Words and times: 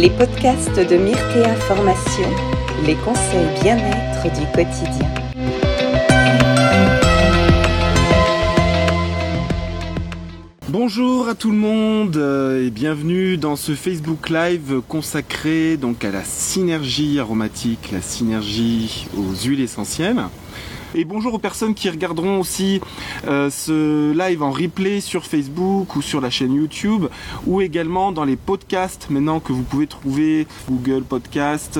les 0.00 0.10
podcasts 0.10 0.78
de 0.78 0.96
Myrtea 0.96 1.56
Formation, 1.56 2.28
les 2.86 2.94
conseils 2.94 3.48
bien-être 3.62 4.22
du 4.38 4.46
quotidien. 4.54 5.08
Bonjour 10.68 11.28
à 11.28 11.34
tout 11.34 11.50
le 11.50 11.56
monde 11.56 12.16
euh, 12.16 12.64
et 12.64 12.70
bienvenue 12.70 13.38
dans 13.38 13.56
ce 13.56 13.74
Facebook 13.74 14.30
Live 14.30 14.82
consacré 14.86 15.76
donc 15.76 16.04
à 16.04 16.12
la 16.12 16.22
synergie 16.22 17.18
aromatique, 17.18 17.90
la 17.90 18.00
synergie 18.00 19.08
aux 19.16 19.34
huiles 19.34 19.62
essentielles. 19.62 20.22
Et 20.94 21.04
bonjour 21.04 21.34
aux 21.34 21.38
personnes 21.38 21.74
qui 21.74 21.90
regarderont 21.90 22.40
aussi 22.40 22.80
euh, 23.26 23.50
ce 23.50 24.12
live 24.12 24.42
en 24.42 24.50
replay 24.50 25.02
sur 25.02 25.26
Facebook 25.26 25.96
ou 25.96 26.02
sur 26.02 26.22
la 26.22 26.30
chaîne 26.30 26.54
YouTube 26.54 27.06
ou 27.46 27.60
également 27.60 28.10
dans 28.10 28.24
les 28.24 28.36
podcasts 28.36 29.10
maintenant 29.10 29.38
que 29.38 29.52
vous 29.52 29.64
pouvez 29.64 29.86
trouver 29.86 30.46
Google 30.66 31.02
Podcast, 31.02 31.78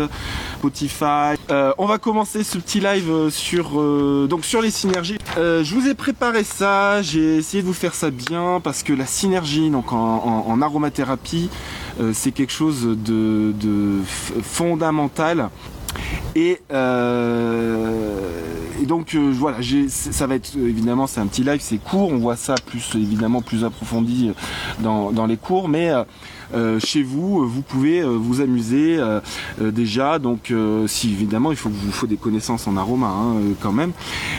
Spotify. 0.59 1.39
Euh, 1.51 1.73
on 1.79 1.87
va 1.87 1.97
commencer 1.97 2.45
ce 2.45 2.59
petit 2.59 2.81
live 2.81 3.11
euh, 3.11 3.31
sur 3.31 3.81
donc 4.29 4.45
sur 4.45 4.61
les 4.61 4.71
synergies. 4.71 5.19
je 5.37 5.75
vous 5.75 5.89
ai 5.89 5.95
préparé 5.95 6.45
ça, 6.45 7.01
j'ai 7.01 7.37
essayé 7.37 7.63
de 7.63 7.67
vous 7.67 7.73
faire 7.73 7.95
ça 7.95 8.11
bien 8.11 8.61
parce 8.63 8.83
que 8.83 8.93
la 8.93 9.07
synergie 9.07 9.71
donc 9.71 9.93
en, 9.93 10.61
aromathérapie 10.61 11.49
c'est 12.13 12.33
quelque 12.33 12.53
chose 12.53 12.83
de, 12.85 13.53
de 13.59 14.01
fondamental 14.43 15.49
et 16.35 16.61
et 18.81 18.87
donc 18.87 19.15
euh, 19.15 19.33
voilà, 19.35 19.59
ça 19.89 20.27
va 20.27 20.37
être 20.37 20.57
évidemment 20.57 21.07
c'est 21.07 21.21
un 21.21 21.27
petit 21.27 21.43
live, 21.43 21.61
c'est 21.61 21.79
court, 21.79 22.11
on 22.13 22.19
voit 22.19 22.37
ça 22.37 22.55
plus 22.55 22.95
évidemment 22.95 23.43
plus 23.43 23.65
approfondi 23.65 24.31
euh, 24.31 25.11
dans, 25.11 25.27
les 25.27 25.37
cours, 25.37 25.69
mais 25.69 25.93
euh, 26.55 26.79
chez 26.79 27.03
vous, 27.03 27.47
vous 27.47 27.63
pouvez 27.63 28.03
vous 28.03 28.41
amuser 28.41 28.99
déjà. 29.61 30.19
Donc, 30.19 30.53
si 30.87 31.11
évidemment, 31.11 31.51
il 31.51 31.57
faut 31.57 31.69
vous 31.69 31.93
faut 31.93 32.07
des 32.07 32.17
connaissances 32.17 32.67
en 32.67 32.77
aroma 32.77 33.09
hein, 33.09 33.35
quand 33.61 33.73
même, 33.73 33.93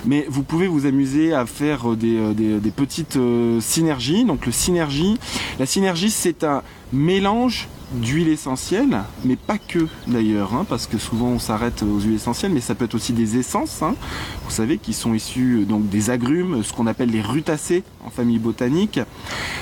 mais 0.06 0.25
vous 0.30 0.44
pouvez 0.44 0.67
vous 0.67 0.86
amuser 0.86 1.34
à 1.34 1.45
faire 1.45 1.95
des, 1.95 2.34
des 2.34 2.72
petites 2.72 3.19
synergies. 3.59 4.25
Donc, 4.25 4.45
le 4.45 4.52
synergie, 4.52 5.17
la 5.59 5.66
synergie, 5.66 6.09
c'est 6.09 6.44
un 6.44 6.64
mélange 6.94 7.67
d'huile 7.92 8.30
essentielle, 8.30 9.02
mais 9.26 9.36
pas 9.36 9.58
que 9.58 9.88
d'ailleurs, 10.08 10.54
hein, 10.54 10.66
parce 10.68 10.88
que 10.88 10.98
souvent 10.98 11.28
on 11.28 11.40
s'arrête 11.40 11.84
aux 11.84 12.00
huiles 12.00 12.16
essentielles, 12.16 12.52
mais 12.52 12.62
ça 12.62 12.76
peut 12.76 12.86
être 12.86 12.96
aussi 12.96 13.14
des 13.14 13.38
essences, 13.38 13.81
hein, 13.81 13.96
vous 14.46 14.52
savez, 14.52 14.78
qui 14.78 14.94
sont 14.94 15.14
issues 15.14 15.62
euh, 15.62 15.66
donc 15.66 15.90
des 15.90 16.09
agrumes, 16.09 16.64
ce 16.64 16.73
qu'on 16.73 16.88
appelle 16.88 17.09
les 17.09 17.22
rutacées 17.22 17.84
en 18.06 18.09
famille 18.09 18.40
botanique, 18.40 19.00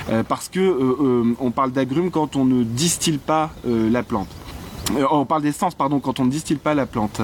euh, 0.09 0.23
parce 0.23 0.49
que 0.49 0.59
euh, 0.59 1.35
on 1.39 1.51
parle 1.51 1.71
d'agrumes 1.71 2.11
quand 2.11 2.35
on 2.35 2.45
ne 2.45 2.63
distille 2.63 3.17
pas 3.17 3.51
la 3.65 4.03
plante. 4.03 4.27
on 5.11 5.25
parle 5.25 5.41
d'essence, 5.41 5.75
pardon, 5.75 5.99
quand 5.99 6.19
on 6.19 6.25
ne 6.25 6.31
distille 6.31 6.57
pas 6.57 6.73
la 6.73 6.85
plante 6.85 7.21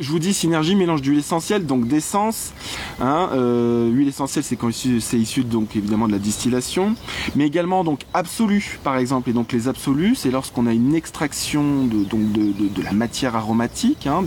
je 0.00 0.10
vous 0.10 0.18
dis 0.18 0.32
synergie, 0.32 0.74
mélange 0.74 1.02
d'huile 1.02 1.18
essentielle, 1.18 1.66
donc 1.66 1.86
d'essence. 1.86 2.52
Hein, 3.00 3.28
euh, 3.34 3.90
huile 3.90 4.08
essentielle, 4.08 4.42
c'est 4.44 4.56
quand 4.56 4.70
c'est 4.72 5.18
issu 5.18 5.44
donc 5.44 5.76
évidemment 5.76 6.06
de 6.06 6.12
la 6.12 6.18
distillation, 6.18 6.94
mais 7.36 7.46
également 7.46 7.84
donc 7.84 8.00
absolu 8.14 8.78
par 8.82 8.96
exemple. 8.96 9.30
Et 9.30 9.32
donc 9.32 9.52
les 9.52 9.68
absolus, 9.68 10.14
c'est 10.16 10.30
lorsqu'on 10.30 10.66
a 10.66 10.72
une 10.72 10.94
extraction 10.94 11.84
de 11.84 12.04
donc 12.04 12.32
de, 12.32 12.82
la 12.82 12.92
matière 12.92 13.36
aromatique, 13.36 14.06
hein, 14.06 14.24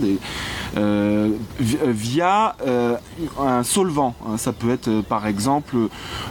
euh, 0.76 1.30
via 1.60 2.54
euh, 2.64 2.96
un 3.40 3.64
solvant. 3.64 4.14
Hein. 4.26 4.36
Ça 4.36 4.52
peut 4.52 4.70
être 4.70 5.00
par 5.02 5.26
exemple 5.26 5.76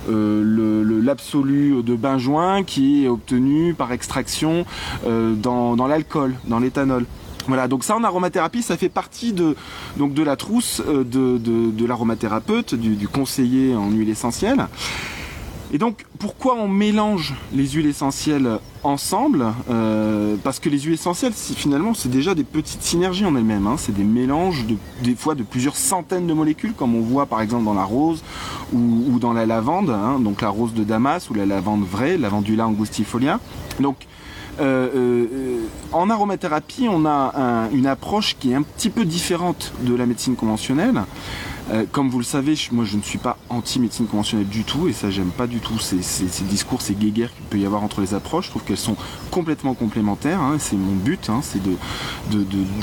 l'absolu 0.07 1.83
de 1.83 1.95
benjoin 1.95 2.63
qui 2.63 3.03
est 3.03 3.09
obtenu 3.09 3.73
par 3.73 3.91
extraction 3.91 4.65
dans 5.05 5.87
l'alcool, 5.87 6.35
dans 6.47 6.59
l'éthanol. 6.59 7.05
Voilà, 7.47 7.67
donc 7.67 7.83
ça 7.83 7.95
en 7.95 8.03
aromathérapie, 8.03 8.61
ça 8.61 8.77
fait 8.77 8.89
partie 8.89 9.33
de, 9.33 9.55
donc 9.97 10.13
de 10.13 10.23
la 10.23 10.35
trousse 10.35 10.81
euh, 10.87 11.03
de, 11.03 11.37
de, 11.37 11.85
l'aromathérapeute, 11.85 12.75
du, 12.75 13.07
conseiller 13.07 13.75
en 13.75 13.89
huile 13.91 14.09
essentielle. 14.09 14.67
Et 15.73 15.79
donc, 15.79 16.05
pourquoi 16.19 16.55
on 16.55 16.67
mélange 16.67 17.33
les 17.51 17.67
huiles 17.67 17.87
essentielles 17.87 18.59
ensemble 18.83 19.47
euh, 19.71 20.35
Parce 20.43 20.59
que 20.59 20.69
les 20.69 20.79
huiles 20.79 20.93
essentielles, 20.93 21.33
finalement, 21.33 21.95
c'est 21.95 22.11
déjà 22.11 22.35
des 22.35 22.43
petites 22.43 22.83
synergies 22.83 23.25
en 23.25 23.35
elles-mêmes. 23.35 23.65
Hein. 23.65 23.75
C'est 23.77 23.91
des 23.91 24.03
mélanges, 24.03 24.67
de, 24.67 24.75
des 25.01 25.15
fois, 25.15 25.33
de 25.33 25.41
plusieurs 25.41 25.75
centaines 25.75 26.27
de 26.27 26.33
molécules, 26.33 26.73
comme 26.73 26.95
on 26.95 27.01
voit 27.01 27.25
par 27.25 27.41
exemple 27.41 27.65
dans 27.65 27.73
la 27.73 27.83
rose 27.83 28.23
ou, 28.71 29.17
dans 29.19 29.33
la 29.33 29.47
lavande, 29.47 29.89
hein. 29.89 30.19
donc 30.19 30.41
la 30.41 30.49
rose 30.49 30.73
de 30.75 30.83
Damas 30.83 31.29
ou 31.31 31.33
la 31.33 31.47
lavande 31.47 31.83
vraie, 31.83 32.17
lavandula 32.17 32.67
angustifolia. 32.67 33.39
Donc, 33.79 34.07
en 34.59 36.09
aromathérapie, 36.09 36.87
on 36.89 37.05
a 37.05 37.69
une 37.71 37.87
approche 37.87 38.35
qui 38.39 38.51
est 38.51 38.55
un 38.55 38.63
petit 38.63 38.89
peu 38.89 39.05
différente 39.05 39.73
de 39.81 39.95
la 39.95 40.05
médecine 40.05 40.35
conventionnelle. 40.35 41.03
Euh, 41.71 41.85
comme 41.91 42.09
vous 42.09 42.19
le 42.19 42.25
savez, 42.25 42.55
moi 42.71 42.85
je 42.85 42.97
ne 42.97 43.01
suis 43.01 43.17
pas 43.17 43.37
anti-médecine 43.49 44.05
conventionnelle 44.05 44.47
du 44.47 44.63
tout, 44.63 44.87
et 44.87 44.93
ça 44.93 45.09
j'aime 45.09 45.29
pas 45.29 45.47
du 45.47 45.59
tout 45.59 45.79
ces, 45.79 45.97
discours, 46.43 46.81
ces 46.81 46.93
guéguerres 46.93 47.33
qu'il 47.33 47.45
peut 47.45 47.57
y 47.57 47.65
avoir 47.65 47.83
entre 47.83 48.01
les 48.01 48.13
approches. 48.13 48.45
Je 48.45 48.49
trouve 48.51 48.63
qu'elles 48.63 48.77
sont 48.77 48.97
complètement 49.31 49.73
complémentaires. 49.73 50.41
Hein, 50.41 50.57
c'est 50.59 50.75
mon 50.75 50.93
but, 50.93 51.29
hein, 51.29 51.39
c'est 51.41 51.61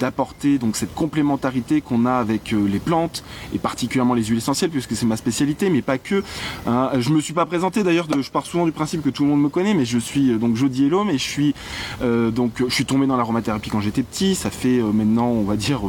d'apporter 0.00 0.58
donc 0.58 0.76
cette 0.76 0.94
complémentarité 0.94 1.80
qu'on 1.80 2.06
a 2.06 2.14
avec 2.14 2.52
euh, 2.52 2.66
les 2.66 2.78
plantes 2.78 3.22
et 3.54 3.58
particulièrement 3.58 4.14
les 4.14 4.24
huiles 4.24 4.38
essentielles, 4.38 4.70
puisque 4.70 4.96
c'est 4.96 5.06
ma 5.06 5.16
spécialité, 5.16 5.68
mais 5.70 5.82
pas 5.82 5.98
que. 5.98 6.22
Hein. 6.66 6.90
Je 6.98 7.10
me 7.10 7.20
suis 7.20 7.34
pas 7.34 7.46
présenté 7.46 7.82
d'ailleurs. 7.82 8.06
Je 8.20 8.30
pars 8.30 8.46
souvent 8.46 8.64
du 8.64 8.72
principe 8.72 9.02
que 9.02 9.10
tout 9.10 9.24
le 9.24 9.30
monde 9.30 9.42
me 9.42 9.48
connaît, 9.48 9.74
mais 9.74 9.84
je 9.84 9.98
suis 9.98 10.32
euh, 10.32 10.38
donc 10.38 10.56
Jody 10.56 10.86
Hello, 10.86 11.06
et 11.08 11.18
je 11.18 11.18
suis 11.18 11.54
donc 12.00 12.62
je 12.66 12.74
suis 12.74 12.84
tombé 12.84 13.06
dans 13.06 13.16
l'aromathérapie 13.16 13.70
quand 13.70 13.80
j'étais 13.80 14.02
petit. 14.02 14.34
Ça 14.34 14.50
fait 14.50 14.80
maintenant, 14.80 15.28
on 15.28 15.44
va 15.44 15.56
dire 15.56 15.80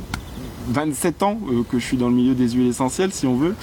27 0.72 1.24
ans 1.24 1.40
euh, 1.50 1.64
que 1.70 1.80
je 1.80 1.86
suis 1.86 1.98
dans 1.98 2.10
le 2.10 2.16
milieu 2.16 2.34
des 2.34 2.50
huiles 2.50 2.70
essentielles, 2.70 3.12
si 3.12 3.28
on 3.28 3.36
veut. 3.36 3.56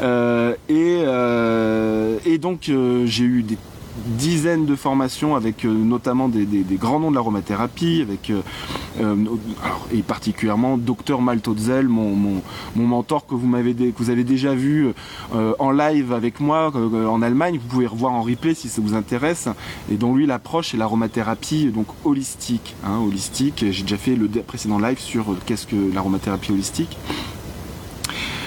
Euh, 0.00 0.54
euh, 0.70 2.18
et, 2.24 2.38
donc 2.38 2.70
j'ai 3.04 3.24
eu 3.24 3.42
des 3.42 3.58
dizaines 4.06 4.66
de 4.66 4.76
formations 4.76 5.36
avec 5.36 5.64
euh, 5.64 5.72
notamment 5.72 6.28
des, 6.28 6.46
grands 6.72 7.00
noms 7.00 7.10
de 7.10 7.16
l'aromathérapie, 7.16 8.00
avec 8.02 8.30
euh, 8.30 8.40
euh, 9.00 9.16
et 9.92 10.02
particulièrement 10.02 10.78
Dr 10.78 11.20
Maltotzel, 11.20 11.88
mon, 11.88 12.14
mon, 12.14 12.42
mentor 12.76 13.26
que 13.26 13.34
vous 13.34 13.46
m'avez 13.46 13.74
que 13.74 13.98
vous 13.98 14.10
avez 14.10 14.24
déjà 14.24 14.54
vu 14.54 14.92
en 15.32 15.70
live 15.70 16.12
avec 16.12 16.40
moi 16.40 16.72
en 16.74 17.22
Allemagne. 17.22 17.58
Vous 17.58 17.68
pouvez 17.68 17.86
revoir 17.86 18.12
en 18.12 18.22
replay 18.22 18.54
si 18.54 18.68
ça 18.68 18.80
vous 18.80 18.94
intéresse. 18.94 19.48
Et 19.90 19.96
dont 19.96 20.14
lui 20.14 20.26
l'approche 20.26 20.74
est 20.74 20.78
l'aromathérapie 20.78 21.66
donc 21.66 21.86
holistique. 22.04 22.74
Hein, 22.84 22.98
holistique. 23.06 23.64
J'ai 23.70 23.82
déjà 23.82 23.96
fait 23.96 24.16
le 24.16 24.28
précédent 24.28 24.78
live 24.78 24.98
sur 24.98 25.26
qu'est-ce 25.46 25.66
que 25.66 25.76
l'aromathérapie 25.92 26.52
holistique. 26.52 26.96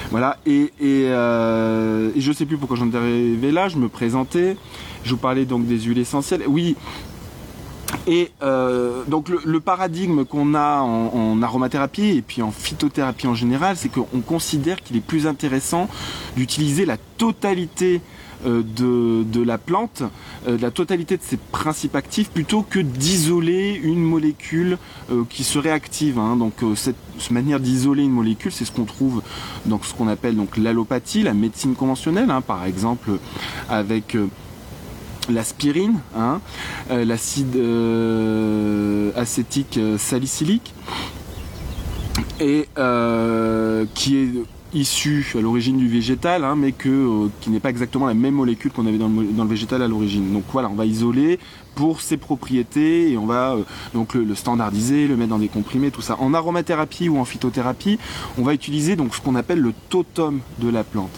Voilà, 0.10 0.38
et, 0.46 0.74
et, 0.82 1.04
et, 1.04 2.22
je 2.22 2.32
sais 2.36 2.46
plus 2.46 2.58
pourquoi 2.58 2.78
j'en 2.78 2.92
arrivé 2.94 3.52
là, 3.52 3.70
je 3.70 3.78
me 3.78 3.88
présentais. 3.88 4.58
Je 5.04 5.12
vous 5.12 5.18
parlais 5.18 5.46
donc 5.46 5.66
des 5.66 5.80
huiles 5.80 6.00
essentielles. 6.00 6.44
Oui, 6.48 6.76
et 8.08 8.32
euh, 8.42 9.04
donc 9.08 9.30
le, 9.30 9.60
paradigme 9.60 10.26
qu'on 10.26 10.56
a 10.56 10.82
en, 10.82 11.42
aromathérapie 11.42 12.10
et 12.10 12.22
puis 12.22 12.42
en 12.42 12.52
phytothérapie 12.52 13.28
en 13.28 13.36
général, 13.36 13.78
c'est 13.78 13.90
qu'on 13.90 14.22
considère 14.26 14.82
qu'il 14.82 14.98
est 14.98 15.06
plus 15.06 15.28
intéressant 15.28 15.88
d'utiliser 16.36 16.86
la 16.86 16.98
totalité 17.18 18.02
euh, 18.46 18.64
de, 18.64 19.44
la 19.44 19.60
plante, 19.60 20.02
euh, 20.48 20.58
la 20.60 20.72
totalité 20.72 21.16
de 21.18 21.22
ses 21.22 21.38
principes 21.38 21.96
actifs, 21.96 22.32
plutôt 22.32 22.64
que 22.64 22.80
d'isoler 22.80 23.80
une 23.84 24.02
molécule 24.02 24.78
qui 25.30 25.44
serait 25.44 25.72
active. 25.72 26.18
Hein. 26.18 26.38
Donc 26.38 26.54
cette, 26.76 26.96
manière 27.30 27.60
d'isoler 27.60 28.04
une 28.04 28.12
molécule, 28.12 28.52
c'est 28.52 28.66
ce 28.66 28.72
qu'on 28.72 28.86
trouve 28.86 29.22
dans 29.66 29.80
ce 29.84 29.94
qu'on 29.94 30.08
appelle 30.08 30.36
donc 30.36 30.58
l'allopathie, 30.58 31.22
la 31.22 31.34
médecine 31.34 31.76
conventionnelle, 31.76 32.32
hein. 32.32 32.42
par 32.42 32.66
exemple 32.66 33.12
avec 33.70 34.16
l'aspirine, 35.32 36.00
hein, 36.16 36.42
euh, 36.92 37.06
l'acide 37.06 37.56
euh, 37.56 39.12
acétique 39.16 39.78
euh, 39.78 39.98
salicylique, 39.98 40.74
et 42.40 42.68
qui 43.94 44.18
est 44.18 44.30
issu 44.74 45.26
à 45.38 45.42
l'origine 45.42 45.78
du 45.78 45.88
végétal, 45.88 46.44
hein, 46.44 46.56
mais 46.56 46.72
qui 46.72 46.90
n'est 47.50 47.60
pas 47.60 47.70
exactement 47.70 48.08
la 48.08 48.14
même 48.14 48.34
molécule 48.34 48.72
qu'on 48.72 48.88
avait 48.88 48.98
dans 48.98 49.10
le, 49.10 49.50
végétal 49.50 49.82
à 49.82 49.88
l'origine. 49.88 50.34
Donc 50.34 50.44
voilà, 50.52 50.70
on 50.70 50.76
va 50.76 50.86
isoler 50.86 51.40
pour 51.76 52.02
ses 52.02 52.18
propriétés 52.18 53.12
et 53.12 53.18
on 53.18 53.26
va 53.28 53.58
donc 53.94 54.16
le, 54.16 54.34
standardiser, 54.34 55.08
le 55.08 55.18
mettre 55.18 55.30
dans 55.30 55.40
des 55.40 55.50
comprimés, 55.50 55.92
tout 55.92 56.02
ça. 56.02 56.18
En 56.20 56.34
aromathérapie 56.34 57.10
ou 57.10 57.20
en 57.20 57.26
phytothérapie, 57.26 58.00
on 58.40 58.44
va 58.44 58.54
utiliser 58.54 58.96
donc 58.96 59.14
ce 59.14 59.22
qu'on 59.22 59.36
appelle 59.36 59.60
le 59.60 59.74
totem 59.90 60.40
de 60.60 60.70
la 60.70 60.84
plante. 60.84 61.12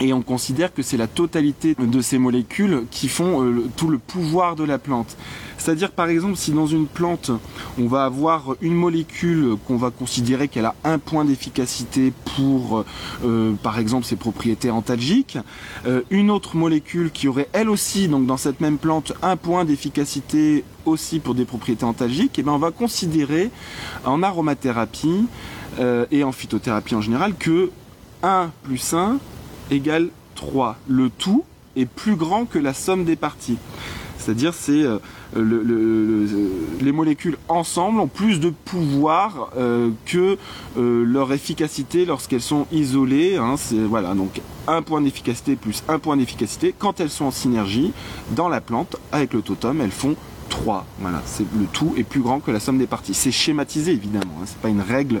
Et 0.00 0.12
on 0.12 0.20
considère 0.20 0.74
que 0.74 0.82
c'est 0.82 0.98
la 0.98 1.06
totalité 1.06 1.74
de 1.78 2.00
ces 2.02 2.18
molécules 2.18 2.84
qui 2.90 3.08
font 3.08 3.42
euh, 3.42 3.70
tout 3.76 3.88
le 3.88 3.96
pouvoir 3.96 4.54
de 4.54 4.62
la 4.62 4.78
plante. 4.78 5.16
C'est-à-dire 5.56 5.90
par 5.90 6.08
exemple 6.08 6.36
si 6.36 6.52
dans 6.52 6.66
une 6.66 6.86
plante 6.86 7.30
on 7.78 7.86
va 7.86 8.04
avoir 8.04 8.56
une 8.60 8.74
molécule 8.74 9.56
qu'on 9.66 9.78
va 9.78 9.90
considérer 9.90 10.48
qu'elle 10.48 10.66
a 10.66 10.74
un 10.84 10.98
point 10.98 11.24
d'efficacité 11.24 12.12
pour 12.36 12.84
euh, 13.24 13.54
par 13.62 13.78
exemple 13.78 14.04
ses 14.04 14.16
propriétés 14.16 14.70
antalgiques, 14.70 15.38
euh, 15.86 16.02
une 16.10 16.30
autre 16.30 16.56
molécule 16.56 17.10
qui 17.10 17.26
aurait 17.26 17.48
elle 17.54 17.70
aussi 17.70 18.06
donc 18.06 18.26
dans 18.26 18.36
cette 18.36 18.60
même 18.60 18.76
plante 18.76 19.14
un 19.22 19.36
point 19.36 19.64
d'efficacité 19.64 20.62
aussi 20.84 21.20
pour 21.20 21.34
des 21.34 21.46
propriétés 21.46 21.86
antalgiques, 21.86 22.38
et 22.38 22.42
eh 22.42 22.44
bien 22.44 22.52
on 22.52 22.58
va 22.58 22.70
considérer 22.70 23.50
en 24.04 24.22
aromathérapie 24.22 25.26
et 26.10 26.24
en 26.24 26.32
phytothérapie 26.32 26.94
en 26.94 27.00
général 27.00 27.34
que 27.34 27.70
1 28.22 28.50
plus 28.62 28.94
1 28.94 29.18
égale 29.70 30.08
3. 30.34 30.76
Le 30.88 31.10
tout 31.10 31.44
est 31.76 31.86
plus 31.86 32.16
grand 32.16 32.46
que 32.46 32.58
la 32.58 32.74
somme 32.74 33.04
des 33.04 33.16
parties. 33.16 33.58
C'est-à-dire 34.18 34.54
c'est 34.54 34.82
euh, 34.82 34.98
les 36.80 36.92
molécules 36.92 37.36
ensemble 37.48 38.00
ont 38.00 38.08
plus 38.08 38.40
de 38.40 38.50
pouvoir 38.50 39.50
euh, 39.56 39.90
que 40.04 40.36
euh, 40.76 41.04
leur 41.04 41.32
efficacité 41.32 42.04
lorsqu'elles 42.04 42.42
sont 42.42 42.66
isolées. 42.72 43.36
Hein. 43.36 43.54
voilà 43.88 44.14
donc 44.14 44.40
un 44.66 44.82
point 44.82 45.00
d'efficacité 45.00 45.54
plus 45.54 45.84
un 45.88 46.00
point 46.00 46.16
d'efficacité 46.16 46.74
quand 46.76 46.98
elles 46.98 47.10
sont 47.10 47.26
en 47.26 47.30
synergie 47.30 47.92
dans 48.30 48.48
la 48.48 48.60
plante 48.60 48.96
avec 49.12 49.32
le 49.32 49.42
totem, 49.42 49.80
elles 49.80 49.90
font 49.90 50.16
3. 50.48 50.86
Voilà, 51.00 51.22
le 51.58 51.66
tout 51.66 51.94
est 51.96 52.04
plus 52.04 52.20
grand 52.20 52.40
que 52.40 52.50
la 52.50 52.60
somme 52.60 52.78
des 52.78 52.86
parties. 52.86 53.14
C'est 53.14 53.32
schématisé 53.32 53.92
évidemment, 53.92 54.38
hein. 54.40 54.44
c'est 54.46 54.58
pas 54.58 54.68
une 54.68 54.80
règle 54.80 55.20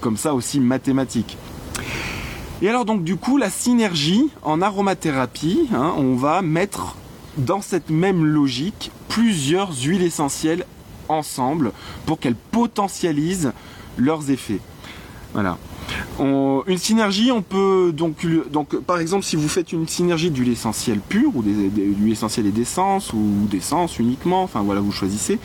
comme 0.00 0.16
ça 0.16 0.34
aussi 0.34 0.58
mathématique. 0.60 1.36
Et 2.62 2.68
alors 2.68 2.84
donc 2.84 3.04
du 3.04 3.16
coup 3.16 3.38
la 3.38 3.48
synergie 3.48 4.28
en 4.42 4.60
aromathérapie, 4.60 5.68
hein, 5.72 5.94
on 5.96 6.14
va 6.14 6.42
mettre 6.42 6.96
dans 7.38 7.62
cette 7.62 7.90
même 7.90 8.24
logique 8.24 8.90
plusieurs 9.08 9.72
huiles 9.82 10.02
essentielles 10.02 10.66
ensemble 11.08 11.72
pour 12.06 12.18
qu'elles 12.18 12.36
potentialisent 12.36 13.52
leurs 13.96 14.30
effets. 14.30 14.60
Voilà. 15.32 15.58
une 16.18 16.78
synergie, 16.78 17.30
on 17.30 17.40
peut 17.40 17.92
donc, 17.94 18.76
par 18.80 18.98
exemple, 18.98 19.24
si 19.24 19.36
vous 19.36 19.48
faites 19.48 19.72
une 19.72 19.86
synergie 19.86 20.30
d'huile 20.30 20.50
essentielle 20.50 20.98
pure 20.98 21.36
ou 21.36 21.42
d'huile 21.42 22.12
essentielle 22.12 22.46
et 22.46 22.50
d'essence 22.50 23.12
ou 23.12 23.46
d'essence 23.48 23.98
uniquement, 23.98 24.42
enfin 24.42 24.62
voilà, 24.62 24.80
vous 24.80 24.92
choisissez. 24.92 25.38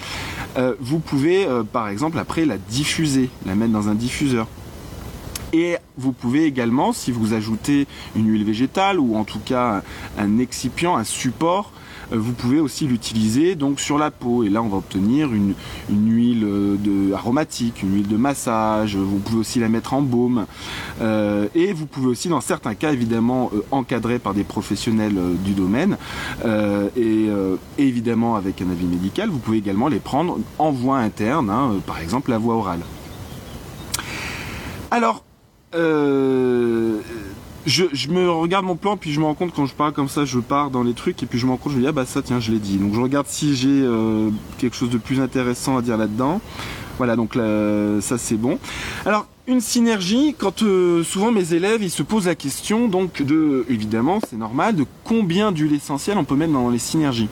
Euh, 0.57 0.73
vous 0.79 0.99
pouvez, 0.99 1.45
euh, 1.45 1.63
par 1.63 1.87
exemple, 1.87 2.17
après 2.17 2.45
la 2.45 2.57
diffuser, 2.57 3.29
la 3.45 3.55
mettre 3.55 3.73
dans 3.73 3.89
un 3.89 3.95
diffuseur. 3.95 4.47
Et 5.55 5.77
vous 5.97 6.11
pouvez 6.11 6.43
également, 6.43 6.91
si 6.91 7.13
vous 7.13 7.33
ajoutez 7.33 7.87
une 8.17 8.27
huile 8.27 8.43
végétale 8.43 8.99
ou 8.99 9.15
en 9.15 9.23
tout 9.23 9.39
cas 9.39 9.83
un 10.17 10.37
excipient, 10.37 10.97
un 10.97 11.05
support, 11.05 11.71
euh, 12.11 12.17
vous 12.17 12.33
pouvez 12.33 12.59
aussi 12.59 12.87
l'utiliser 12.87 13.55
donc 13.55 13.79
sur 13.79 13.97
la 13.97 14.11
peau. 14.11 14.43
Et 14.43 14.49
là 14.49 14.61
on 14.61 14.67
va 14.67 14.75
obtenir 14.75 15.29
une, 15.33 15.53
huile 15.89 16.43
euh, 16.43 16.75
de, 16.75 17.13
aromatique, 17.13 17.83
une 17.83 17.95
huile 17.95 18.07
de 18.09 18.17
massage, 18.17 18.97
vous 18.97 19.19
pouvez 19.19 19.39
aussi 19.39 19.59
la 19.61 19.69
mettre 19.69 19.93
en 19.93 20.01
baume. 20.01 20.45
Euh, 20.99 21.47
et 21.55 21.71
vous 21.71 21.85
pouvez 21.85 22.07
aussi 22.07 22.27
dans 22.27 22.41
certains 22.41 22.75
cas 22.75 22.91
évidemment 22.91 23.49
encadré 23.71 24.19
par 24.19 24.33
des 24.33 24.43
professionnels 24.43 25.15
du 25.45 25.53
domaine. 25.53 25.95
Et, 26.97 27.29
évidemment 27.77 28.35
avec 28.35 28.61
un 28.61 28.69
avis 28.69 28.87
médical 28.87 29.29
vous 29.29 29.39
pouvez 29.39 29.59
également 29.59 29.87
les 29.87 29.99
prendre 29.99 30.37
en 30.59 30.71
voie 30.71 30.97
interne, 30.97 31.49
hein, 31.49 31.75
par 31.87 31.99
exemple 31.99 32.29
la 32.29 32.37
voie 32.37 32.55
orale. 32.55 32.81
Alors 34.91 35.24
euh, 35.75 36.99
je, 37.65 38.09
me 38.09 38.29
regarde 38.29 38.65
mon 38.65 38.75
plan, 38.75 38.97
puis 38.97 39.11
je 39.11 39.19
me 39.19 39.25
rends 39.25 39.33
compte 39.33 39.53
quand 39.53 39.65
je 39.65 39.73
parle 39.73 39.93
comme 39.93 40.07
ça, 40.09 40.25
je 40.25 40.39
pars 40.39 40.69
dans 40.69 40.83
les 40.83 40.93
trucs, 40.93 41.21
et 41.23 41.25
puis 41.25 41.39
je 41.39 41.45
me 41.45 41.51
rends 41.51 41.57
compte, 41.57 41.73
je 41.73 41.77
me 41.77 41.81
dis, 41.81 41.87
ah 41.87 41.91
bah 41.91 42.05
ça, 42.05 42.21
tiens, 42.21 42.39
je 42.39 42.51
l'ai 42.51 42.59
dit. 42.59 42.77
Donc 42.77 42.93
je 42.93 43.01
regarde 43.01 43.27
si 43.27 43.55
j'ai 43.55 43.69
euh, 43.69 44.29
quelque 44.57 44.75
chose 44.75 44.89
de 44.89 44.97
plus 44.97 45.19
intéressant 45.19 45.77
à 45.77 45.81
dire 45.81 45.97
là-dedans. 45.97 46.41
Voilà, 46.97 47.17
donc 47.17 47.33
ça 47.35 48.17
c'est 48.17 48.37
bon. 48.37 48.57
Alors, 49.05 49.27
une 49.47 49.59
synergie, 49.59 50.33
quand 50.37 50.63
euh, 50.63 51.03
souvent 51.03 51.31
mes 51.31 51.53
élèves, 51.53 51.83
ils 51.83 51.91
se 51.91 52.03
posent 52.03 52.27
la 52.27 52.35
question, 52.35 52.87
donc 52.87 53.21
de, 53.21 53.65
évidemment, 53.69 54.19
c'est 54.29 54.37
normal, 54.37 54.75
de 54.75 54.85
combien 55.03 55.51
d'huile 55.51 55.73
essentielle 55.73 56.17
on 56.17 56.23
peut 56.23 56.35
mettre 56.35 56.53
dans 56.53 56.69
les 56.69 56.79
synergies. 56.79 57.27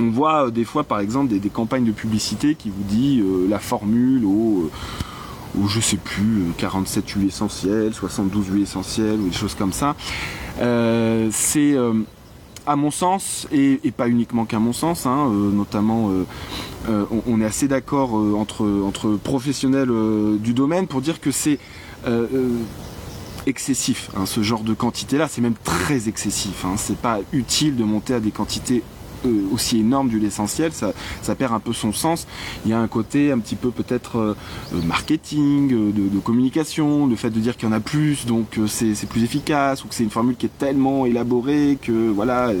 On 0.00 0.10
voit 0.10 0.50
des 0.50 0.64
fois, 0.64 0.82
par 0.82 0.98
exemple, 0.98 1.38
des, 1.38 1.48
campagnes 1.48 1.84
de 1.84 1.92
publicité 1.92 2.54
qui 2.54 2.70
vous 2.70 2.82
dit 2.82 3.22
la 3.48 3.58
formule 3.58 4.24
au 4.24 4.70
ou 5.56 5.68
je 5.68 5.80
sais 5.80 5.96
plus, 5.96 6.44
47 6.58 7.04
euh, 7.04 7.18
huiles 7.18 7.28
essentielles, 7.28 7.94
72 7.94 8.48
huiles 8.48 8.62
essentielles, 8.62 9.18
ou 9.20 9.28
des 9.28 9.36
choses 9.36 9.54
comme 9.54 9.72
ça. 9.72 9.96
Euh, 10.60 11.28
c'est 11.32 11.72
euh, 11.72 11.94
à 12.66 12.76
mon 12.76 12.90
sens, 12.90 13.46
et, 13.50 13.78
pas 13.96 14.08
uniquement 14.08 14.44
qu'à 14.44 14.58
mon 14.58 14.72
sens, 14.72 15.06
hein, 15.06 15.30
notamment 15.30 16.10
on, 17.26 17.40
est 17.40 17.44
assez 17.44 17.66
d'accord 17.66 18.12
entre, 18.12 19.16
professionnels 19.16 19.90
du 20.38 20.52
domaine 20.52 20.86
pour 20.86 21.00
dire 21.00 21.18
que 21.18 21.30
c'est 21.30 21.58
excessif, 23.46 24.10
hein, 24.14 24.26
ce 24.26 24.42
genre 24.42 24.62
de 24.62 24.74
quantité-là, 24.74 25.28
c'est 25.28 25.40
même 25.40 25.54
très 25.64 26.08
excessif. 26.08 26.66
Hein, 26.66 26.74
c'est 26.76 26.98
pas 26.98 27.20
utile 27.32 27.76
de 27.76 27.84
monter 27.84 28.12
à 28.12 28.20
des 28.20 28.30
quantités 28.30 28.82
aussi 29.52 29.80
énorme 29.80 30.08
du 30.08 30.18
l'essentiel, 30.18 30.72
ça, 30.72 30.92
perd 31.34 31.52
un 31.52 31.60
peu 31.60 31.72
son 31.72 31.92
sens. 31.92 32.26
Il 32.64 32.70
y 32.70 32.74
a 32.74 32.78
un 32.78 32.88
côté 32.88 33.32
un 33.32 33.38
petit 33.38 33.56
peu 33.56 33.70
peut-être 33.70 34.16
euh, 34.16 34.34
euh, 34.74 34.82
marketing, 34.82 35.92
de, 35.92 36.18
communication, 36.18 37.06
le 37.06 37.16
fait 37.16 37.30
de 37.30 37.40
dire 37.40 37.56
qu'il 37.56 37.68
y 37.68 37.72
en 37.72 37.74
a 37.74 37.80
plus, 37.80 38.26
donc 38.26 38.58
c'est 38.66 39.08
plus 39.08 39.22
efficace, 39.22 39.84
ou 39.84 39.88
que 39.88 39.94
c'est 39.94 40.04
une 40.04 40.10
formule 40.10 40.36
qui 40.36 40.46
est 40.46 40.58
tellement 40.58 41.06
élaborée 41.06 41.78
que 41.80 42.10
voilà, 42.10 42.52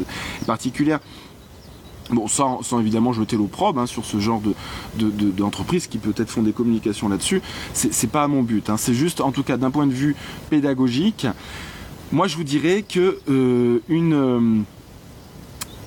particulière. 0.46 1.00
Bon, 2.10 2.26
sans, 2.26 2.62
évidemment 2.80 3.12
jeter 3.12 3.36
l'opprobre 3.36 3.80
hein, 3.80 3.86
sur 3.86 4.06
ce 4.06 4.18
genre 4.18 4.40
d'entreprise 4.96 5.84
de, 5.84 5.90
qui 5.90 5.98
peut-être 5.98 6.30
font 6.30 6.42
des 6.42 6.52
communications 6.52 7.08
là-dessus, 7.08 7.42
c'est 7.74 8.10
pas 8.10 8.26
mon 8.28 8.42
but. 8.42 8.70
Hein. 8.70 8.76
C'est 8.78 8.94
juste, 8.94 9.20
en 9.20 9.32
tout 9.32 9.42
cas, 9.42 9.58
d'un 9.58 9.70
point 9.70 9.86
de 9.86 9.92
vue 9.92 10.16
pédagogique, 10.48 11.26
moi 12.10 12.26
je 12.26 12.36
vous 12.36 12.44
dirais 12.44 12.82
que 12.88 13.18
une 13.88 14.64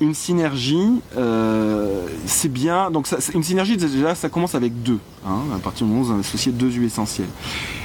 une 0.00 0.14
synergie, 0.14 1.00
euh, 1.16 2.06
c'est 2.26 2.50
bien. 2.50 2.90
Donc 2.90 3.06
une 3.34 3.42
synergie 3.42 3.76
déjà, 3.76 4.14
ça 4.14 4.28
commence 4.28 4.54
avec 4.54 4.82
deux. 4.82 4.98
Hein, 5.26 5.40
à 5.54 5.58
partir 5.58 5.86
du 5.86 5.92
moment 5.92 6.04
où 6.04 6.12
vous 6.12 6.20
associez 6.20 6.52
deux 6.52 6.70
huiles 6.70 6.86
essentielles. 6.86 7.28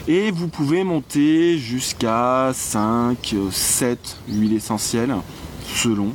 Et 0.08 0.32
vous 0.32 0.48
pouvez 0.48 0.84
monter 0.84 1.58
jusqu'à 1.58 2.52
5, 2.54 3.36
7 3.52 4.18
huiles 4.30 4.54
essentielles, 4.54 5.16
selon. 5.76 6.14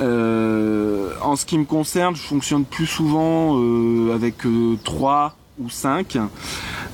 Euh, 0.00 1.12
en 1.20 1.36
ce 1.36 1.44
qui 1.44 1.58
me 1.58 1.64
concerne, 1.64 2.16
je 2.16 2.22
fonctionne 2.22 2.64
plus 2.64 2.86
souvent 2.86 3.58
euh, 3.58 4.14
avec 4.14 4.36
3 4.84 5.36
ou 5.60 5.68
5. 5.68 6.18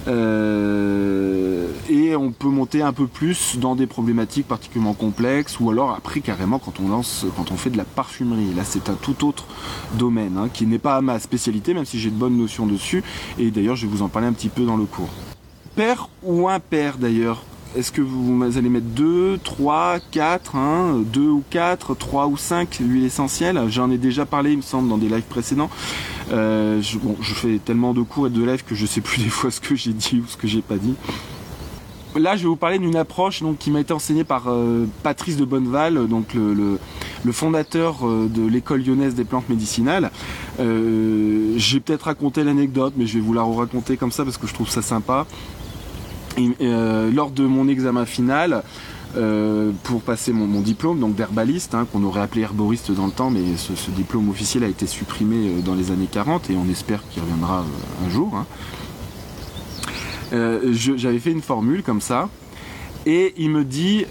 Euh, 0.09 1.69
et 1.89 2.15
on 2.15 2.31
peut 2.31 2.49
monter 2.49 2.83
un 2.83 2.93
peu 2.93 3.07
plus 3.07 3.59
dans 3.59 3.75
des 3.75 3.87
problématiques 3.87 4.47
particulièrement 4.47 4.95
complexes 4.95 5.59
ou 5.59 5.71
alors 5.71 5.93
après 5.93 6.21
carrément 6.21 6.61
quand 6.61 6.79
on 6.81 6.89
lance 6.89 7.27
quand 7.37 7.51
on 7.51 7.57
fait 7.57 7.71
de 7.71 7.77
la 7.77 7.85
parfumerie. 7.85 8.55
Là 8.55 8.63
c'est 8.65 8.89
un 8.89 8.95
tout 8.95 9.27
autre 9.27 9.47
domaine 9.95 10.37
hein, 10.39 10.49
qui 10.53 10.67
n'est 10.67 10.79
pas 10.79 11.01
ma 11.01 11.19
spécialité 11.19 11.75
même 11.75 11.85
si 11.85 11.99
j'ai 11.99 12.11
de 12.11 12.17
bonnes 12.17 12.37
notions 12.37 12.67
dessus. 12.67 13.03
Et 13.39 13.51
d'ailleurs 13.51 13.77
je 13.77 13.87
vais 13.87 13.93
vous 13.93 14.03
en 14.03 14.09
parler 14.09 14.29
un 14.29 14.33
petit 14.33 14.49
peu 14.49 14.65
dans 14.65 14.77
le 14.77 14.85
cours. 14.85 15.11
Père 15.75 16.09
ou 16.23 16.49
impair 16.49 16.99
d'ailleurs? 16.99 17.43
Est-ce 17.77 17.93
que 17.93 18.01
vous 18.01 18.43
allez 18.57 18.71
mettre 18.71 18.87
2, 18.87 19.39
3, 19.45 19.99
4, 20.11 20.57
2 21.05 21.21
ou 21.29 21.43
4, 21.51 21.95
3 21.95 22.27
ou 22.27 22.39
5 22.39 22.79
huiles 22.81 23.05
essentielles 23.05 23.61
J'en 23.69 23.91
ai 23.91 23.99
déjà 23.99 24.25
parlé, 24.25 24.53
il 24.53 24.59
me 24.59 24.63
semble, 24.63 24.89
dans 24.89 24.97
des 24.97 25.11
lives 25.11 25.27
précédents. 25.29 25.69
Euh, 26.33 26.83
je, 26.83 27.35
fais 27.35 27.59
tellement 27.65 27.95
de 27.95 28.03
cours 28.03 28.27
et 28.27 28.31
de 28.31 28.43
lives 28.43 28.65
que 28.65 28.75
je 28.75 28.85
sais 28.87 29.01
plus 29.01 29.19
des 29.23 29.29
fois 29.29 29.51
ce 29.51 29.61
que 29.61 29.75
j'ai 29.75 29.93
dit 29.93 30.23
ou 30.25 30.29
ce 30.29 30.37
que 30.37 30.47
j'ai 30.47 30.63
pas 30.63 30.77
dit. 30.77 30.95
Là, 32.17 32.35
je 32.35 32.43
vais 32.43 32.49
vous 32.49 32.57
parler 32.57 32.79
d'une 32.79 32.97
approche 32.97 33.43
qui 33.59 33.71
m'a 33.71 33.81
été 33.81 33.93
enseignée 33.93 34.25
par 34.25 34.45
euh, 34.49 34.87
Patrice 35.03 35.37
de 35.37 35.45
Bonneval, 35.45 36.09
donc 36.09 36.33
le, 36.33 36.79
fondateur 37.33 38.07
euh, 38.07 38.27
de 38.29 38.47
l'école 38.47 38.83
lyonnaise 38.83 39.15
des 39.15 39.25
plantes 39.25 39.49
médicinales. 39.51 40.11
j'ai 40.59 41.81
peut-être 41.81 42.05
raconté 42.05 42.43
l'anecdote, 42.43 42.95
mais 42.97 43.07
je 43.07 43.15
vais 43.15 43.21
vous 43.21 43.35
la 43.35 43.43
raconter 43.43 43.99
comme 43.99 44.13
ça 44.13 44.25
parce 44.25 44.39
que 44.39 44.47
je 44.47 44.55
trouve 44.55 44.71
ça 44.71 44.81
sympa. 44.81 45.27
Lors 46.39 47.31
de 47.31 47.45
mon 47.45 47.69
examen 47.69 48.07
final, 48.07 48.63
euh, 49.17 49.73
pour 49.85 50.03
passer 50.03 50.33
mon, 50.33 50.61
diplôme 50.61 51.01
donc 51.01 51.15
d'herbaliste, 51.15 51.75
hein, 51.75 51.87
qu'on 51.91 52.05
aurait 52.05 52.21
appelé 52.21 52.43
herboriste 52.43 52.93
dans 52.93 53.07
le 53.07 53.13
temps, 53.13 53.31
mais 53.31 53.57
ce, 53.57 53.91
diplôme 53.91 54.29
officiel 54.29 54.65
a 54.65 54.69
été 54.69 54.87
supprimé 54.87 55.37
euh, 55.37 55.61
dans 55.61 55.75
les 55.75 55.91
années 55.91 56.09
40 56.11 56.51
et 56.51 56.57
on 56.57 56.69
espère 56.71 57.07
qu'il 57.09 57.23
reviendra 57.23 57.65
un 58.05 58.11
jour. 58.11 58.35
Hein. 58.37 58.47
J'avais 60.73 61.19
fait 61.21 61.31
une 61.31 61.43
formule 61.43 61.83
comme 61.83 62.01
ça 62.01 62.29
et 63.07 63.33
il 63.37 63.51
me 63.51 63.65
dit 63.65 64.05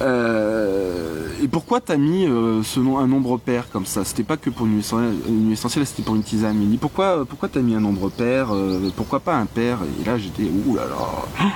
euh, 0.00 1.28
et 1.42 1.48
pourquoi 1.48 1.80
t'as 1.80 1.96
mis 1.96 2.26
euh, 2.26 2.62
un 2.76 3.06
nombre 3.06 3.38
pair 3.38 3.68
comme 3.70 3.86
ça? 3.86 4.04
C'était 4.04 4.22
pas 4.22 4.36
que 4.36 4.50
pour 4.50 4.66
une 4.66 4.80
huile 4.80 5.52
essentielle, 5.52 5.86
c'était 5.86 6.02
pour 6.02 6.14
une 6.14 6.22
tisane. 6.22 6.62
Il 6.70 6.78
pourquoi, 6.78 7.24
pourquoi 7.24 7.48
t'as 7.48 7.60
mis 7.60 7.74
un 7.74 7.80
nombre 7.80 8.08
pair 8.10 8.52
euh, 8.52 8.90
Pourquoi 8.96 9.20
pas 9.20 9.36
un 9.36 9.46
pair? 9.46 9.78
Et 10.00 10.04
là 10.04 10.18
j'étais 10.18 10.44
ouh 10.44 10.76
là 10.76 10.82
là. 10.86 11.48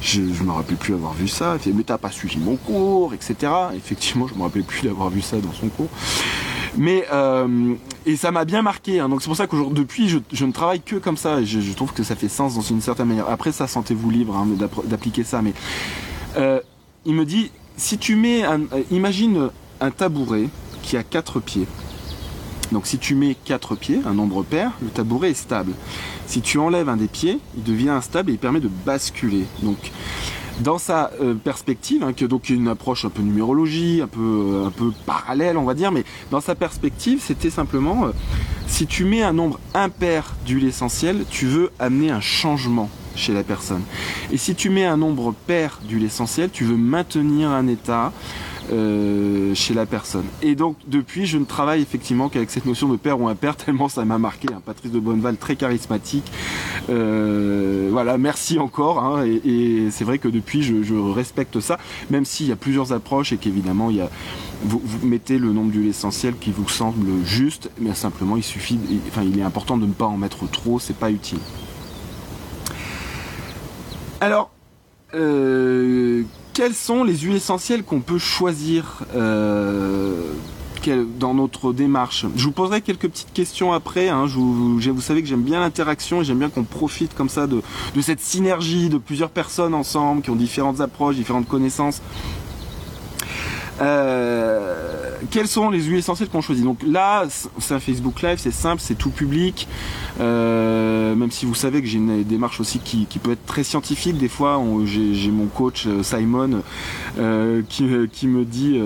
Je, 0.00 0.22
je 0.32 0.42
me 0.42 0.52
rappelle 0.52 0.76
plus 0.76 0.94
avoir 0.94 1.12
vu 1.14 1.28
ça. 1.28 1.56
Mais 1.74 1.82
t'as 1.82 1.98
pas 1.98 2.10
suivi 2.10 2.38
mon 2.38 2.56
cours, 2.56 3.14
etc. 3.14 3.52
Effectivement, 3.76 4.26
je 4.26 4.34
me 4.34 4.42
rappelle 4.42 4.64
plus 4.64 4.82
d'avoir 4.82 5.10
vu 5.10 5.20
ça 5.20 5.38
dans 5.38 5.52
son 5.52 5.68
cours. 5.68 5.88
Mais 6.76 7.06
euh, 7.12 7.74
et 8.06 8.16
ça 8.16 8.30
m'a 8.30 8.44
bien 8.44 8.62
marqué. 8.62 9.00
Hein. 9.00 9.08
donc 9.08 9.22
c'est 9.22 9.28
pour 9.28 9.36
ça 9.36 9.46
qu'aujourd'hui, 9.46 9.84
depuis, 9.84 10.08
je, 10.08 10.44
ne 10.44 10.52
travaille 10.52 10.80
que 10.80 10.96
comme 10.96 11.16
ça. 11.16 11.42
Je, 11.42 11.72
trouve 11.72 11.92
que 11.92 12.02
ça 12.02 12.14
fait 12.14 12.28
sens 12.28 12.54
dans 12.54 12.60
une 12.60 12.80
certaine 12.80 13.08
manière. 13.08 13.28
Après, 13.28 13.52
ça, 13.52 13.66
sentez-vous 13.66 14.10
libre 14.10 14.36
hein, 14.36 14.46
d'appliquer 14.84 15.24
ça. 15.24 15.42
Mais 15.42 15.52
euh, 16.36 16.60
il 17.04 17.14
me 17.14 17.24
dit, 17.24 17.50
si 17.76 17.98
tu 17.98 18.16
mets, 18.16 18.44
un, 18.44 18.60
euh, 18.72 18.82
imagine 18.90 19.50
un 19.80 19.90
tabouret 19.90 20.48
qui 20.82 20.96
a 20.96 21.02
quatre 21.02 21.40
pieds. 21.40 21.66
Donc 22.72 22.86
si 22.86 22.98
tu 22.98 23.14
mets 23.14 23.36
quatre 23.44 23.76
pieds, 23.76 24.00
un 24.06 24.14
nombre 24.14 24.42
pair, 24.42 24.72
le 24.82 24.88
tabouret 24.88 25.30
est 25.30 25.34
stable. 25.34 25.72
Si 26.26 26.40
tu 26.40 26.58
enlèves 26.58 26.88
un 26.88 26.96
des 26.96 27.08
pieds, 27.08 27.38
il 27.56 27.62
devient 27.62 27.90
instable 27.90 28.30
et 28.30 28.34
il 28.34 28.38
permet 28.38 28.60
de 28.60 28.70
basculer. 28.84 29.44
Donc 29.62 29.78
dans 30.60 30.78
sa 30.78 31.10
euh, 31.20 31.34
perspective, 31.34 32.02
hein, 32.02 32.12
qui 32.12 32.24
est 32.24 32.28
donc 32.28 32.50
une 32.50 32.68
approche 32.68 33.04
un 33.04 33.10
peu 33.10 33.22
numérologie, 33.22 34.00
un 34.02 34.08
peu, 34.08 34.70
euh, 34.80 34.90
parallèle, 35.06 35.56
on 35.56 35.64
va 35.64 35.74
dire, 35.74 35.92
mais 35.92 36.04
dans 36.30 36.40
sa 36.40 36.54
perspective, 36.54 37.20
c'était 37.24 37.50
simplement 37.50 38.06
euh, 38.06 38.10
si 38.66 38.86
tu 38.86 39.04
mets 39.04 39.22
un 39.22 39.32
nombre 39.32 39.60
impair 39.74 40.34
d'huile 40.46 40.66
essentielle, 40.66 41.24
tu 41.30 41.46
veux 41.46 41.70
amener 41.78 42.10
un 42.10 42.20
changement 42.20 42.90
chez 43.14 43.32
la 43.32 43.42
personne. 43.42 43.82
Et 44.32 44.36
si 44.36 44.54
tu 44.54 44.70
mets 44.70 44.84
un 44.84 44.96
nombre 44.96 45.32
pair 45.46 45.80
d'huile 45.84 46.04
essentielle, 46.04 46.50
tu 46.52 46.64
veux 46.64 46.76
maintenir 46.76 47.50
un 47.50 47.66
état, 47.66 48.12
euh, 48.70 49.54
chez 49.54 49.74
la 49.74 49.86
personne. 49.86 50.24
Et 50.42 50.54
donc 50.54 50.76
depuis, 50.86 51.26
je 51.26 51.38
ne 51.38 51.44
travaille 51.44 51.82
effectivement 51.82 52.28
qu'avec 52.28 52.50
cette 52.50 52.66
notion 52.66 52.88
de 52.88 52.96
père 52.96 53.20
ou 53.20 53.28
impair, 53.28 53.56
tellement 53.64 53.88
ça 53.88 54.04
m'a 54.04 54.18
marqué. 54.18 54.48
un 54.52 54.60
Patrice 54.60 54.92
de 54.92 55.00
Bonneval 55.00 55.36
très 55.36 55.56
charismatique. 55.56 56.30
Euh, 56.90 57.88
voilà, 57.90 58.18
merci 58.18 58.58
encore. 58.58 59.02
Hein, 59.02 59.24
et, 59.24 59.90
c'est 59.90 60.04
vrai 60.04 60.18
que 60.18 60.28
depuis, 60.28 60.62
je, 60.62 60.94
respecte 60.94 61.60
ça, 61.60 61.78
même 62.10 62.24
s'il 62.24 62.46
y 62.46 62.52
a 62.52 62.56
plusieurs 62.56 62.92
approches 62.92 63.32
et 63.32 63.36
qu'évidemment, 63.36 63.90
il 63.90 63.96
y 63.96 64.00
a 64.00 64.10
vous, 64.62 64.82
mettez 65.02 65.38
le 65.38 65.52
nombre 65.52 65.70
d'huile 65.70 65.88
essentielle 65.88 66.34
qui 66.38 66.50
vous 66.50 66.68
semble 66.68 67.24
juste, 67.24 67.70
mais 67.78 67.94
simplement 67.94 68.36
il 68.36 68.42
suffit, 68.42 68.78
enfin 69.08 69.22
il 69.22 69.38
est 69.38 69.42
important 69.42 69.76
de 69.76 69.86
ne 69.86 69.92
pas 69.92 70.06
en 70.06 70.16
mettre 70.16 70.50
trop, 70.50 70.78
c'est 70.78 70.96
pas 70.96 71.10
utile. 71.10 71.38
Alors, 74.20 74.50
euh, 75.14 76.24
quelles 76.58 76.74
sont 76.74 77.04
les 77.04 77.16
huiles 77.18 77.36
essentielles 77.36 77.84
qu'on 77.84 78.00
peut 78.00 78.18
choisir 78.18 79.04
euh, 79.14 80.32
dans 81.20 81.32
notre 81.32 81.72
démarche? 81.72 82.26
Je 82.34 82.42
vous 82.42 82.50
poserai 82.50 82.80
quelques 82.80 83.08
petites 83.08 83.32
questions 83.32 83.72
après. 83.72 84.08
Hein. 84.08 84.26
vous, 84.26 84.80
savez 85.00 85.22
que 85.22 85.28
j'aime 85.28 85.42
bien 85.44 85.60
l'interaction 85.60 86.20
et 86.20 86.24
j'aime 86.24 86.40
bien 86.40 86.48
qu'on 86.48 86.64
profite 86.64 87.14
comme 87.14 87.28
ça 87.28 87.46
de, 87.46 87.62
cette 88.00 88.18
synergie 88.18 88.88
de 88.88 88.98
plusieurs 88.98 89.30
personnes 89.30 89.72
ensemble 89.72 90.20
qui 90.20 90.30
ont 90.30 90.34
différentes 90.34 90.80
approches, 90.80 91.14
différentes 91.14 91.46
connaissances. 91.46 92.02
Euh, 93.80 94.98
quelles 95.30 95.48
sont 95.48 95.70
les 95.70 95.82
huiles 95.82 95.98
essentielles 95.98 96.28
qu'on 96.28 96.40
choisit 96.40 96.64
Donc 96.64 96.78
là, 96.86 97.24
c'est 97.58 97.74
un 97.74 97.80
Facebook 97.80 98.22
Live, 98.22 98.38
c'est 98.38 98.52
simple, 98.52 98.80
c'est 98.84 98.96
tout 98.96 99.10
public. 99.10 99.68
Euh, 100.20 101.14
même 101.14 101.30
si 101.30 101.46
vous 101.46 101.54
savez 101.54 101.80
que 101.80 101.86
j'ai 101.86 101.98
une 101.98 102.22
démarche 102.24 102.60
aussi 102.60 102.78
qui, 102.78 103.06
peut 103.18 103.32
être 103.32 103.46
très 103.46 103.64
scientifique. 103.64 104.18
Des 104.18 104.28
fois, 104.28 104.62
j'ai 104.84 105.30
mon 105.30 105.46
coach 105.46 105.86
euh, 105.86 106.02
Simon 106.02 106.62
euh, 107.18 107.62
qui, 107.68 107.84
me 108.26 108.44
dit, 108.44 108.80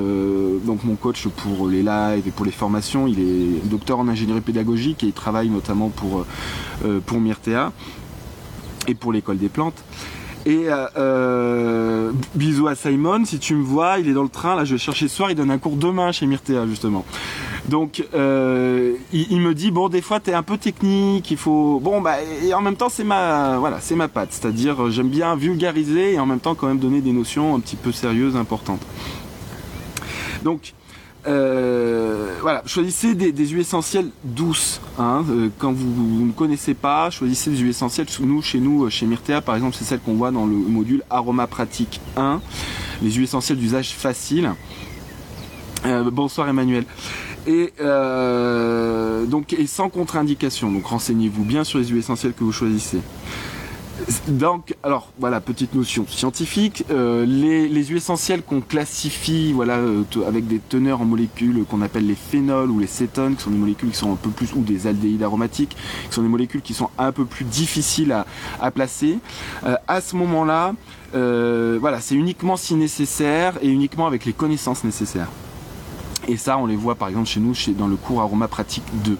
donc 0.64 0.84
mon 0.84 0.96
coach 0.96 1.26
pour 1.28 1.68
les 1.68 1.82
lives 1.82 2.26
et 2.26 2.30
pour 2.30 2.44
les 2.44 2.52
formations, 2.52 3.06
il 3.06 3.20
est 3.20 3.68
docteur 3.68 3.99
en 3.99 4.08
ingénierie 4.08 4.40
pédagogique 4.40 5.04
et 5.04 5.06
il 5.06 5.12
travaille 5.12 5.49
notamment 5.49 5.88
pour, 5.88 6.26
pour 7.06 7.20
Myrtea 7.20 7.72
et 8.88 8.94
pour 8.94 9.12
l'école 9.12 9.38
des 9.38 9.49
plantes. 9.49 9.82
Et 10.44 10.68
euh, 10.68 10.87
euh, 10.96 12.12
bisous 12.34 12.66
à 12.66 12.75
Simon, 12.75 13.25
si 13.25 13.38
tu 13.38 13.54
me 13.54 13.62
vois, 13.62 13.99
il 14.00 14.08
est 14.08 14.12
dans 14.12 14.25
le 14.25 14.28
train, 14.28 14.56
là 14.56 14.64
je 14.64 14.75
vais 14.75 14.78
chercher 14.78 15.06
ce 15.06 15.14
soir, 15.14 15.30
il 15.30 15.37
donne 15.37 15.52
un 15.52 15.58
cours 15.58 15.76
demain 15.76 16.11
chez 16.11 16.26
Myrtea 16.26 16.66
justement. 16.66 17.04
Donc 17.68 18.04
euh, 18.14 18.94
il, 19.12 19.40
me 19.40 19.54
dit 19.54 19.70
bon 19.70 19.88
des 19.88 20.02
fois 20.02 20.18
t'es 20.18 20.34
un 20.34 20.42
peu 20.42 20.58
technique, 20.58 21.30
il 21.30 21.37
faut 21.37 21.78
bon 21.80 22.00
bah 22.00 22.16
et 22.42 22.52
en 22.54 22.61
même 22.61 22.75
temps 22.75 22.88
c'est 22.88 23.04
ma 23.04 23.58
voilà 23.58 23.78
c'est 23.80 23.94
ma 23.94 24.08
patte, 24.08 24.32
c'est-à-dire 24.32 24.90
j'aime 24.90 25.11
bien 25.11 25.37
vulgariser 25.37 26.14
et 26.14 26.18
en 26.18 26.26
même 26.26 26.40
temps 26.40 26.56
quand 26.56 26.66
même 26.66 26.80
donner 26.80 27.00
des 27.00 27.12
notions 27.12 27.54
un 27.54 27.61
petit 27.61 27.76
peu 27.76 27.92
sérieuses, 27.92 28.34
importantes. 28.34 28.82
Donc 30.42 30.75
euh, 31.26 32.37
voilà, 32.41 32.62
choisissez 32.67 33.14
des, 33.14 33.47
huiles 33.47 33.61
essentielles 33.61 34.11
douces. 34.25 34.81
Hein, 34.99 35.25
euh, 35.31 35.49
quand 35.59 35.73
vous, 35.73 36.26
ne 36.26 36.33
connaissez 36.33 36.75
pas, 36.75 37.11
choisissez 37.11 37.50
des 37.50 37.59
huiles 37.59 37.71
essentielles. 37.71 38.07
Nous, 38.21 38.43
chez 38.43 38.59
nous, 38.59 38.88
chez 38.91 39.07
Myrtea, 39.07 39.41
par 39.41 39.55
exemple, 39.55 39.76
c'est 39.79 39.85
celle 39.85 40.00
qu'on 40.00 40.14
voit 40.14 40.31
dans 40.31 40.47
le 40.47 40.55
module 40.55 41.02
Aroma 41.11 41.47
Pratique 41.47 42.00
1. 42.17 42.41
Les 43.02 43.11
huiles 43.12 43.25
essentielles 43.25 43.59
d'usage 43.59 43.95
facile. 43.95 44.52
Euh, 45.87 46.11
bonsoir 46.11 46.49
Emmanuel. 46.49 46.85
Et 47.47 47.73
donc 49.29 49.52
et 49.52 49.67
sans 49.67 49.88
contre-indication. 49.88 50.71
Donc 50.71 50.87
renseignez-vous 50.87 51.45
bien 51.45 51.64
sur 51.64 51.79
les 51.79 51.87
huiles 51.87 51.99
essentielles 51.99 52.35
que 52.35 52.45
vous 52.45 52.52
choisissez. 52.52 53.00
Donc, 54.28 54.75
alors 54.82 55.11
voilà, 55.18 55.40
petite 55.40 55.75
notion 55.75 56.06
scientifique. 56.09 56.85
Euh, 56.90 57.25
les, 57.26 57.68
huiles 57.68 57.97
essentielles 57.97 58.42
qu'on 58.42 58.61
classifie, 58.61 59.52
voilà, 59.52 59.76
euh, 59.76 60.04
avec 60.26 60.47
des 60.47 60.59
teneurs 60.59 61.00
en 61.00 61.04
molécules 61.04 61.64
qu'on 61.68 61.82
appelle 61.82 62.06
les 62.06 62.14
phénols 62.14 62.71
ou 62.71 62.78
les 62.78 62.87
cétones, 62.87 63.37
qui 63.37 63.42
sont 63.42 63.50
des 63.50 63.59
molécules 63.59 63.90
qui 63.90 63.97
sont 63.97 64.12
un 64.12 64.16
peu 64.16 64.30
plus, 64.30 64.52
ou 64.54 64.62
des 64.62 64.87
aldéhydes 64.87 65.23
aromatiques, 65.23 65.76
qui 66.09 66.14
sont 66.14 66.23
des 66.23 66.28
molécules 66.28 66.62
qui 66.62 66.75
sont 66.75 66.90
un 66.99 67.12
peu 67.12 67.25
plus 67.25 67.44
difficiles 67.44 68.12
à, 68.61 68.71
placer. 68.71 69.18
Euh, 69.64 69.76
à 69.88 70.00
ce 70.00 70.16
moment-là, 70.16 70.75
voilà, 71.12 72.00
c'est 72.00 72.14
uniquement 72.14 72.56
si 72.56 72.75
nécessaire 72.75 73.59
et 73.62 73.68
uniquement 73.68 74.06
avec 74.06 74.25
les 74.25 74.32
connaissances 74.32 74.85
nécessaires. 74.85 75.28
Et 76.28 76.37
ça, 76.37 76.56
on 76.59 76.66
les 76.66 76.76
voit 76.76 76.94
par 76.94 77.09
exemple 77.09 77.28
chez 77.28 77.40
nous, 77.40 77.54
chez, 77.54 77.73
dans 77.73 77.88
le 77.88 77.97
cours 77.97 78.21
Aroma 78.21 78.49
Pratique 78.49 78.85
2. 79.04 79.18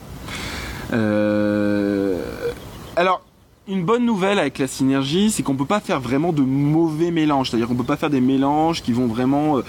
alors, 2.97 3.23
une 3.69 3.85
bonne 3.85 4.05
nouvelle 4.05 4.39
avec 4.39 4.59
la 4.59 4.67
synergie, 4.67 5.31
c'est 5.31 5.43
qu'on 5.43 5.55
peut 5.55 5.65
pas 5.67 5.81
faire 5.81 6.01
vraiment 6.01 6.33
de 6.33 6.43
mauvais 6.43 7.11
mélanges. 7.11 7.51
C'est-à-dire 7.51 7.69
qu'on 7.69 7.75
peut 7.75 7.85
pas 7.85 7.97
faire 7.97 8.11
des 8.11 8.21
mélanges 8.21 8.83
qui 8.83 8.93
vont 8.93 9.07
vraiment 9.07 9.59
euh, 9.59 9.63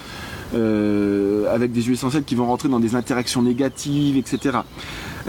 euh, 0.55 1.53
avec 1.53 1.71
des 1.71 1.83
huiles 1.83 1.93
essentielles 1.93 2.23
qui 2.23 2.35
vont 2.35 2.47
rentrer 2.47 2.69
dans 2.69 2.79
des 2.79 2.95
interactions 2.95 3.43
négatives, 3.43 4.17
etc. 4.17 4.59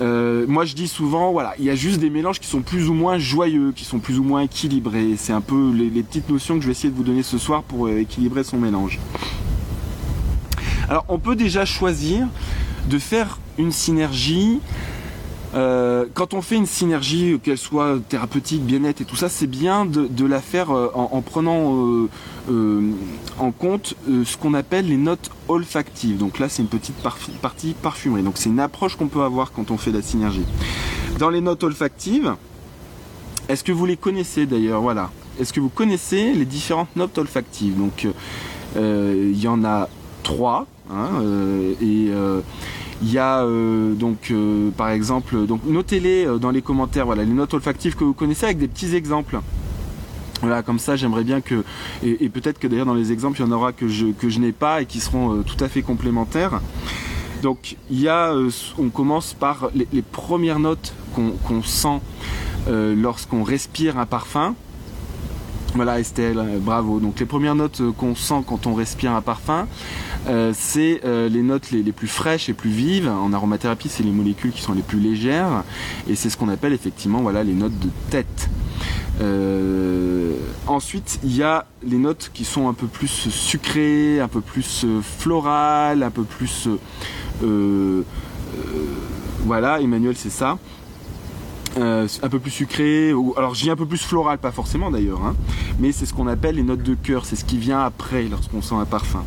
Euh, 0.00 0.47
moi, 0.49 0.64
je 0.64 0.75
dis 0.75 0.88
souvent, 0.88 1.30
voilà, 1.33 1.54
il 1.59 1.64
y 1.66 1.71
a 1.71 1.75
juste 1.75 2.00
des 2.00 2.11
mélanges 2.11 2.40
qui 2.40 2.49
sont 2.49 2.62
plus 2.62 2.88
ou 2.88 2.94
moins 2.94 3.18
joyeux, 3.18 3.73
qui 3.76 3.85
sont 3.85 3.99
plus 3.99 4.18
ou 4.18 4.25
moins 4.25 4.40
équilibrés. 4.40 5.14
C'est 5.18 5.35
un 5.35 5.42
peu 5.42 5.73
les, 5.73 6.02
petites 6.02 6.30
notions 6.30 6.56
que 6.56 6.62
je 6.62 6.66
vais 6.66 6.73
essayer 6.73 6.90
de 6.90 6.97
vous 6.97 7.04
donner 7.04 7.23
ce 7.23 7.37
soir 7.37 7.62
pour 7.62 7.88
équilibrer 7.90 8.44
son 8.44 8.56
mélange. 8.56 8.99
Alors, 10.88 11.04
on 11.09 11.18
peut 11.18 11.37
déjà 11.37 11.64
choisir 11.64 12.26
de 12.88 12.99
faire 12.99 13.38
une 13.59 13.73
synergie 13.73 14.61
euh, 15.54 16.06
quand 16.14 16.34
on 16.34 16.42
fait 16.42 16.56
une 16.56 16.66
synergie, 16.66 17.38
qu'elle 17.42 17.58
soit 17.58 17.99
thérapeutique, 18.08 18.62
bien-être 18.62 19.00
et 19.00 19.04
tout 19.04 19.16
ça, 19.16 19.28
c'est 19.28 19.46
bien 19.46 19.87
de, 19.87 20.26
la 20.26 20.40
faire 20.40 20.70
euh, 20.70 20.90
en, 20.94 21.20
prenant 21.20 22.08
euh, 22.50 22.90
en 23.38 23.50
compte 23.52 23.94
ce 24.06 24.37
qu'on 24.37 24.54
appelle 24.54 24.88
les 24.88 24.96
notes 24.96 25.30
olfactives. 25.49 26.18
Donc 26.18 26.38
là, 26.38 26.49
c'est 26.49 26.62
une 26.62 26.68
petite 26.68 26.96
partie 27.40 27.75
parfumerie. 27.75 28.23
Donc 28.23 28.34
c'est 28.37 28.49
une 28.49 28.61
approche 28.61 28.96
qu'on 28.96 29.08
peut 29.08 29.23
avoir 29.23 29.52
quand 29.52 29.70
on 29.70 29.76
fait 29.76 29.92
la 29.92 30.02
synergie. 30.02 30.44
Dans 31.18 31.30
les 31.30 31.40
notes 31.40 31.62
olfactives, 31.62 32.34
est-ce 33.49 33.62
que 33.62 33.73
vous 33.73 33.87
les 33.87 33.96
connaissez 33.96 34.46
d'ailleurs? 34.46 34.80
Voilà. 34.80 35.11
Est-ce 35.38 35.52
que 35.52 35.61
vous 35.61 35.68
connaissez 35.68 36.32
les 36.32 36.44
différentes 36.44 36.94
notes 36.96 37.16
olfactives? 37.18 37.76
Donc 37.78 38.08
il 38.76 39.40
y 39.40 39.46
en 39.46 39.64
a 39.64 39.88
trois. 40.23 40.66
Hein, 40.90 41.23
et 41.80 42.11
il 43.02 43.12
y 43.12 43.18
a 43.18 43.42
euh, 43.42 43.94
donc 43.94 44.30
euh, 44.30 44.70
par 44.70 44.90
exemple, 44.90 45.46
donc 45.46 45.64
notez-les 45.64 46.26
euh, 46.26 46.38
dans 46.38 46.50
les 46.50 46.62
commentaires, 46.62 47.06
voilà, 47.06 47.24
les 47.24 47.32
notes 47.32 47.54
olfactives 47.54 47.96
que 47.96 48.04
vous 48.04 48.14
connaissez 48.14 48.46
avec 48.46 48.58
des 48.58 48.68
petits 48.68 48.94
exemples. 48.94 49.40
Voilà, 50.40 50.62
comme 50.62 50.78
ça, 50.78 50.94
j'aimerais 50.96 51.24
bien 51.24 51.40
que, 51.40 51.64
et, 52.02 52.28
peut-être 52.28 52.58
que 52.58 52.66
d'ailleurs 52.66 52.86
dans 52.86 52.94
les 52.94 53.12
exemples, 53.12 53.38
il 53.40 53.46
y 53.46 53.48
en 53.48 53.52
aura 53.52 53.72
que 53.72 53.88
je, 53.88 54.06
que 54.06 54.28
je 54.28 54.40
n'ai 54.40 54.52
pas 54.52 54.82
et 54.82 54.86
qui 54.86 55.00
seront 55.00 55.42
tout 55.42 55.62
à 55.64 55.68
fait 55.68 55.80
complémentaires. 55.80 56.60
Donc, 57.40 57.76
il 57.90 58.00
y 58.00 58.08
a, 58.08 58.34
on 58.78 58.88
commence 58.90 59.32
par 59.32 59.70
les, 59.74 60.02
premières 60.02 60.58
notes 60.58 60.92
qu'on 61.14 61.62
sent 61.62 62.00
lorsqu'on 62.68 63.42
respire 63.42 63.98
un 63.98 64.06
parfum. 64.06 64.54
Voilà 65.74 65.98
Estelle, 65.98 66.40
bravo. 66.60 67.00
Donc 67.00 67.18
les 67.18 67.26
premières 67.26 67.56
notes 67.56 67.82
qu'on 67.98 68.14
sent 68.14 68.44
quand 68.46 68.68
on 68.68 68.74
respire 68.74 69.10
un 69.10 69.22
parfum, 69.22 69.66
euh, 70.28 70.52
c'est 70.54 71.00
euh, 71.04 71.28
les 71.28 71.42
notes 71.42 71.72
les, 71.72 71.82
plus 71.90 72.06
fraîches 72.06 72.48
et 72.48 72.54
plus 72.54 72.70
vives. 72.70 73.08
En 73.08 73.32
aromathérapie, 73.32 73.88
c'est 73.88 74.04
les 74.04 74.12
molécules 74.12 74.52
qui 74.52 74.62
sont 74.62 74.72
les 74.72 74.82
plus 74.82 75.00
légères. 75.00 75.64
Et 76.08 76.14
c'est 76.14 76.30
ce 76.30 76.36
qu'on 76.36 76.48
appelle 76.48 76.72
effectivement 76.72 77.22
voilà, 77.22 77.42
les 77.42 77.54
notes 77.54 77.76
de 77.80 77.88
tête. 78.10 78.48
Euh, 79.20 80.36
ensuite, 80.68 81.18
il 81.24 81.36
y 81.36 81.42
a 81.42 81.66
les 81.84 81.98
notes 81.98 82.30
qui 82.32 82.44
sont 82.44 82.68
un 82.68 82.74
peu 82.74 82.86
plus 82.86 83.08
sucrées, 83.30 84.20
un 84.20 84.28
peu 84.28 84.40
plus 84.40 84.86
florales, 85.02 86.04
un 86.04 86.10
peu 86.10 86.22
plus... 86.22 86.68
voilà, 89.44 89.80
Emmanuel, 89.80 90.14
c'est 90.16 90.30
ça. 90.30 90.56
Euh, 91.76 92.06
un 92.22 92.28
peu 92.28 92.38
plus 92.38 92.50
sucré, 92.50 93.12
ou 93.12 93.34
alors 93.36 93.54
j'ai 93.54 93.70
un 93.70 93.76
peu 93.76 93.86
plus 93.86 94.02
floral, 94.02 94.38
pas 94.38 94.52
forcément 94.52 94.90
d'ailleurs, 94.90 95.24
hein, 95.24 95.34
mais 95.80 95.90
c'est 95.90 96.06
ce 96.06 96.14
qu'on 96.14 96.28
appelle 96.28 96.54
les 96.54 96.62
notes 96.62 96.82
de 96.82 96.94
cœur, 96.94 97.24
c'est 97.26 97.34
ce 97.34 97.44
qui 97.44 97.58
vient 97.58 97.80
après 97.80 98.24
lorsqu'on 98.24 98.62
sent 98.62 98.76
un 98.76 98.84
parfum. 98.84 99.24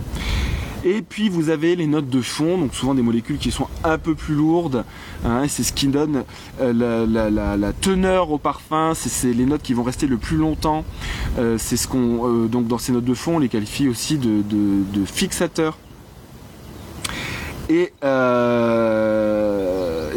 Et 0.85 1.01
puis 1.01 1.27
vous 1.27 1.49
avez 1.49 1.75
les 1.75 1.87
notes 1.87 2.09
de 2.09 2.21
fond, 2.21 2.57
donc 2.57 2.73
souvent 2.73 2.95
des 2.95 3.01
molécules 3.01 3.37
qui 3.37 3.51
sont 3.51 3.67
un 3.83 3.97
peu 3.97 4.15
plus 4.15 4.35
lourdes. 4.35 4.85
Hein, 5.25 5.43
c'est 5.49 5.63
ce 5.63 5.73
qui 5.73 5.87
donne 5.87 6.23
euh, 6.61 7.05
la, 7.05 7.73
teneur 7.73 8.31
au 8.31 8.37
parfum. 8.37 8.93
C'est 8.95 9.33
les 9.33 9.45
notes 9.45 9.63
qui 9.63 9.73
vont 9.73 9.83
rester 9.83 10.07
le 10.07 10.17
plus 10.17 10.37
longtemps. 10.37 10.85
Euh, 11.39 11.57
c'est 11.57 11.75
ce 11.75 11.87
qu'on 11.89 12.45
donc 12.45 12.67
dans 12.67 12.77
ces 12.77 12.93
notes 12.93 13.03
de 13.03 13.13
fond, 13.15 13.35
on 13.35 13.39
les 13.39 13.49
qualifie 13.49 13.89
aussi 13.89 14.17
de, 14.17 14.43
de 14.43 15.05
fixateurs. 15.05 15.77
Et 17.69 17.91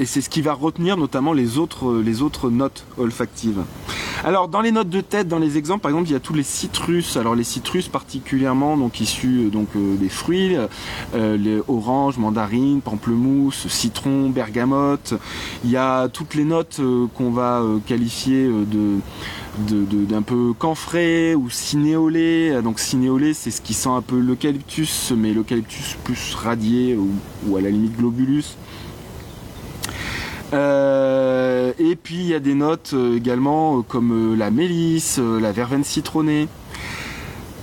et 0.01 0.07
c'est 0.07 0.23
ce 0.23 0.31
qui 0.31 0.41
va 0.41 0.55
retenir 0.55 0.97
notamment 0.97 1.35
les 1.35 1.59
autres, 1.59 2.01
les 2.01 2.23
autres 2.23 2.49
notes 2.49 2.87
olfactives. 2.97 3.63
Alors 4.25 4.49
dans 4.49 4.63
les 4.63 4.73
notes 4.73 4.89
de 4.89 5.03
tête, 5.03 5.29
dans 5.29 5.39
les 5.39 5.59
exemples, 5.59 5.83
par 5.83 5.91
exemple, 5.91 6.09
il 6.09 6.13
y 6.13 6.17
a 6.17 6.21
tous 6.21 6.33
les 6.33 6.43
citrus. 6.43 7.19
Alors 7.19 7.35
les 7.35 7.45
citrus 7.45 7.89
particulièrement, 7.89 8.79
donc 8.79 9.01
issus 9.01 9.47
euh, 9.47 9.51
donc 9.51 9.69
euh, 9.77 9.97
des 9.97 10.09
fruits, 10.09 10.57
euh, 11.15 11.37
les 11.37 11.61
oranges, 11.69 12.17
mandarines, 12.17 12.81
pamplemousse, 12.81 13.69
citron, 13.69 14.31
bergamote. 14.31 15.15
Il 15.65 15.71
y 15.71 15.77
a 15.77 16.09
toutes 16.09 16.35
les 16.35 16.45
notes 16.45 16.81
qu'on 17.15 17.31
va 17.31 17.63
qualifier 17.87 18.47
de 18.47 18.99
d'un 19.59 20.23
peu 20.23 20.53
camphré 20.59 21.35
ou 21.35 21.51
cinéolé. 21.51 22.61
Donc 22.63 22.79
cinéolé, 22.79 23.35
c'est 23.35 23.51
ce 23.51 23.61
qui 23.61 23.75
sent 23.75 23.89
un 23.89 24.01
peu 24.01 24.19
l'eucalyptus, 24.19 25.13
mais 25.15 25.35
l'eucalyptus 25.35 25.97
plus 26.05 26.35
radié 26.35 26.97
ou, 27.47 27.57
à 27.57 27.61
la 27.61 27.69
limite 27.69 27.97
globulus. 27.97 28.57
Euh, 30.53 31.73
et 31.79 31.97
puis 31.97 32.17
il 32.17 32.27
y 32.27 32.35
a 32.35 32.41
des 32.41 32.55
notes 32.55 32.91
euh, 32.95 33.17
également 33.17 33.79
euh, 33.79 33.83
comme 33.83 34.37
la 34.37 34.51
mélisse, 34.51 35.19
la 35.19 35.53
verveine 35.53 35.85
citronnée. 35.85 36.49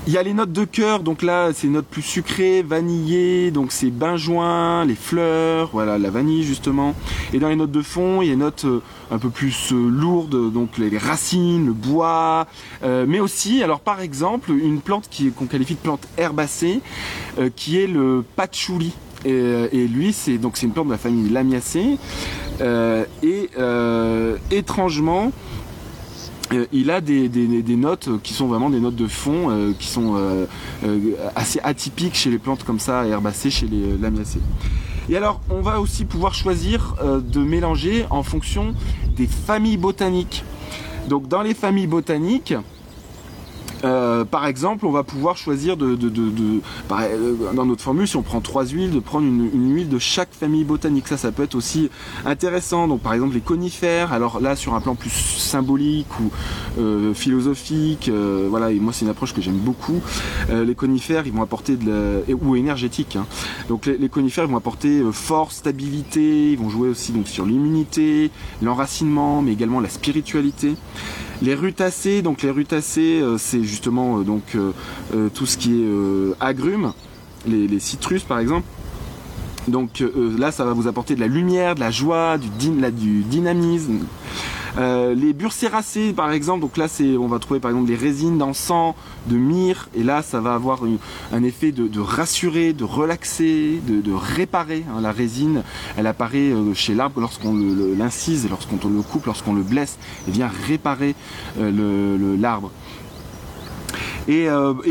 Il 0.06 0.14
y 0.14 0.18
a 0.18 0.24
les 0.24 0.34
notes 0.34 0.54
de 0.54 0.64
cœur, 0.64 1.02
donc 1.04 1.22
là 1.22 1.52
c'est 1.54 1.68
notes 1.68 1.86
plus 1.86 2.02
sucrées, 2.02 2.62
vanillées, 2.62 3.52
donc 3.52 3.74
c'est 3.74 3.90
benjoin, 3.90 4.86
les 4.86 4.96
fleurs, 4.96 5.72
voilà 5.74 5.98
la 5.98 6.10
vanille 6.10 6.44
justement. 6.44 6.96
Et 7.34 7.40
dans 7.40 7.50
les 7.50 7.58
notes 7.58 7.74
de 7.74 7.82
fond, 7.82 8.22
il 8.22 8.30
y 8.30 8.32
a 8.32 8.34
des 8.34 8.40
notes 8.40 8.66
un 9.12 9.18
peu 9.18 9.30
plus 9.30 9.74
lourdes, 9.74 10.54
donc 10.54 10.78
les 10.78 10.98
racines, 10.98 11.66
le 11.66 11.74
bois, 11.74 12.48
mais 12.86 13.20
aussi, 13.20 13.62
alors 13.64 13.82
par 13.82 14.00
exemple, 14.00 14.52
une 14.52 14.80
plante 14.80 15.10
qu'on 15.36 15.46
qualifie 15.46 15.74
de 15.74 15.80
plante 15.80 16.08
herbacée, 16.18 16.80
qui 17.58 17.78
est 17.78 17.88
le 17.88 18.24
patchouli. 18.38 18.94
Et, 19.26 19.88
lui, 19.90 20.14
c'est 20.14 20.38
donc 20.38 20.56
c'est 20.56 20.68
une 20.68 20.72
plante 20.72 20.88
de 20.88 20.94
la 20.94 20.98
famille 20.98 21.28
Lamiacée. 21.28 21.98
Euh, 22.62 23.06
et 23.24 23.50
euh, 23.58 24.38
étrangement, 24.52 25.32
euh, 26.54 26.66
il 26.72 26.92
a 26.92 27.02
des, 27.02 27.30
notes 27.76 28.10
qui 28.24 28.34
sont 28.34 28.48
vraiment 28.48 28.70
des 28.70 28.80
notes 28.80 28.96
de 28.96 29.08
fond 29.08 29.74
qui 29.78 29.88
sont 29.88 30.16
assez 31.36 31.60
atypiques 31.64 32.16
chez 32.16 32.30
les 32.30 32.40
plantes 32.40 32.64
comme 32.64 32.80
ça, 32.80 33.06
herbacées, 33.06 33.50
chez 33.50 33.68
les 33.68 33.98
lamiacées. 33.98 34.42
Et 35.10 35.16
alors, 35.16 35.42
on 35.50 35.62
va 35.62 35.80
aussi 35.80 36.06
pouvoir 36.06 36.34
choisir 36.34 36.96
de 37.04 37.40
mélanger 37.40 38.06
en 38.10 38.24
fonction 38.24 38.74
des 39.16 39.28
familles 39.28 39.78
botaniques. 39.78 40.44
Donc, 41.08 41.28
dans 41.28 41.42
les 41.42 41.54
familles 41.54 41.88
botaniques, 41.88 42.54
euh, 43.88 44.26
par 44.26 44.46
exemple, 44.46 44.86
on 44.86 44.92
va 44.92 45.04
pouvoir 45.04 45.38
choisir 45.38 45.78
de, 45.78 45.98
euh, 45.98 47.36
dans 47.54 47.66
notre 47.66 47.82
formule, 47.82 48.08
si 48.08 48.18
on 48.18 48.22
prend 48.22 48.42
trois 48.42 48.66
huiles, 48.66 48.92
de 48.92 49.00
prendre 49.00 49.26
une, 49.26 49.74
huile 49.74 49.90
de 49.90 50.00
chaque 50.00 50.34
famille 50.34 50.64
botanique. 50.64 51.08
Ça, 51.08 51.18
ça 51.18 51.32
peut 51.32 51.44
être 51.44 51.56
aussi 51.56 51.90
intéressant. 52.26 52.88
Donc, 52.88 53.02
par 53.02 53.14
exemple, 53.14 53.36
les 53.36 53.42
conifères. 53.42 54.14
Alors 54.14 54.40
là, 54.40 54.56
sur 54.56 54.76
un 54.76 54.82
plan 54.82 54.96
plus 54.96 55.10
symbolique 55.10 56.08
ou 56.20 56.32
euh, 56.80 57.14
philosophique, 57.14 58.12
voilà. 58.50 58.72
Et 58.72 58.80
moi, 58.80 58.94
c'est 58.94 59.06
une 59.06 59.12
approche 59.12 59.34
que 59.34 59.42
j'aime 59.42 59.58
beaucoup. 59.58 60.02
les 60.50 60.76
conifères, 60.76 61.26
ils 61.26 61.34
vont 61.34 61.42
apporter 61.42 61.76
de 61.76 62.24
la, 62.28 62.36
ou 62.36 62.56
énergétique. 62.56 63.16
Hein. 63.16 63.26
Donc, 63.70 63.86
les, 63.86 64.10
conifères, 64.10 64.48
vont 64.48 64.58
apporter 64.58 65.02
force, 65.12 65.58
stabilité. 65.58 66.52
Ils 66.52 66.58
vont 66.58 66.70
jouer 66.70 66.90
aussi 66.90 67.12
donc 67.12 67.28
sur 67.28 67.46
l'immunité, 67.46 68.32
l'enracinement, 68.62 69.42
mais 69.42 69.54
également 69.54 69.80
la 69.80 69.90
spiritualité. 69.90 70.76
Les 71.42 71.54
rutacées, 71.54 72.22
donc 72.24 72.42
les 72.42 72.50
rutacées, 72.50 73.22
c'est 73.38 73.64
justement 73.64 73.77
euh, 73.86 74.24
donc 74.24 74.56
euh, 74.56 75.30
tout 75.34 75.46
ce 75.46 75.58
qui 75.58 75.82
est 75.82 75.88
agrumes, 76.40 76.94
les, 77.48 77.80
citrus 77.80 78.24
par 78.24 78.40
exemple. 78.40 78.68
Donc 79.68 80.02
là, 80.38 80.54
ça 80.54 80.64
va 80.64 80.72
vous 80.72 80.88
apporter 80.88 81.16
de 81.16 81.20
la 81.20 81.28
lumière, 81.28 81.76
de 81.76 81.82
la 81.82 81.92
joie, 81.92 82.38
du, 82.38 82.50
dynamisme. 83.24 84.00
Euh, 84.78 85.16
les 85.16 85.34
burcéracées 85.34 86.14
par 86.14 86.32
exemple, 86.32 86.62
donc 86.62 86.78
là 86.78 86.86
on 87.20 87.28
va 87.28 87.40
trouver 87.40 87.60
par 87.60 87.72
exemple 87.72 87.88
des 87.88 87.96
résines 87.96 88.38
d'encens, 88.38 88.94
de 89.26 89.36
myrrhe, 89.36 89.90
et 89.96 90.04
là 90.04 90.22
ça 90.22 90.40
va 90.40 90.54
avoir 90.54 90.82
un 91.34 91.44
effet 91.44 91.72
de, 91.72 92.00
rassurer, 92.00 92.74
de 92.74 92.84
relaxer, 92.84 93.82
de, 93.88 94.14
réparer. 94.14 94.86
Hein. 94.90 95.02
La 95.02 95.12
résine, 95.12 95.64
elle 95.98 96.06
apparaît 96.06 96.52
euh, 96.52 96.74
chez 96.76 96.94
l'arbre 96.94 97.22
lorsqu'on 97.22 97.56
l'incise, 97.98 98.48
lorsqu'on 98.50 98.76
le 98.88 99.02
coupe, 99.02 99.26
lorsqu'on 99.26 99.54
le 99.54 99.64
blesse, 99.64 99.98
et 100.28 100.32
vient 100.32 100.52
réparer 100.68 101.16
euh, 101.60 102.38
l'arbre. 102.40 102.72
Et, 104.28 104.50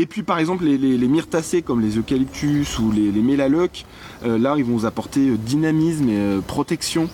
puis 0.09 0.23
par 0.23 0.39
exemple 0.39 0.63
les, 0.63 0.77
les, 0.77 1.07
myrtacées 1.07 1.61
comme 1.61 1.81
les 1.81 1.97
eucalyptus 1.97 2.79
ou 2.79 2.91
les, 2.91 3.11
les 3.11 3.21
mélaleuques, 3.21 3.85
là 4.23 4.55
ils 4.57 4.63
vont 4.63 4.77
vous 4.77 4.85
apporter 4.85 5.31
dynamisme 5.37 6.09
et 6.09 6.41
protection. 6.47 7.09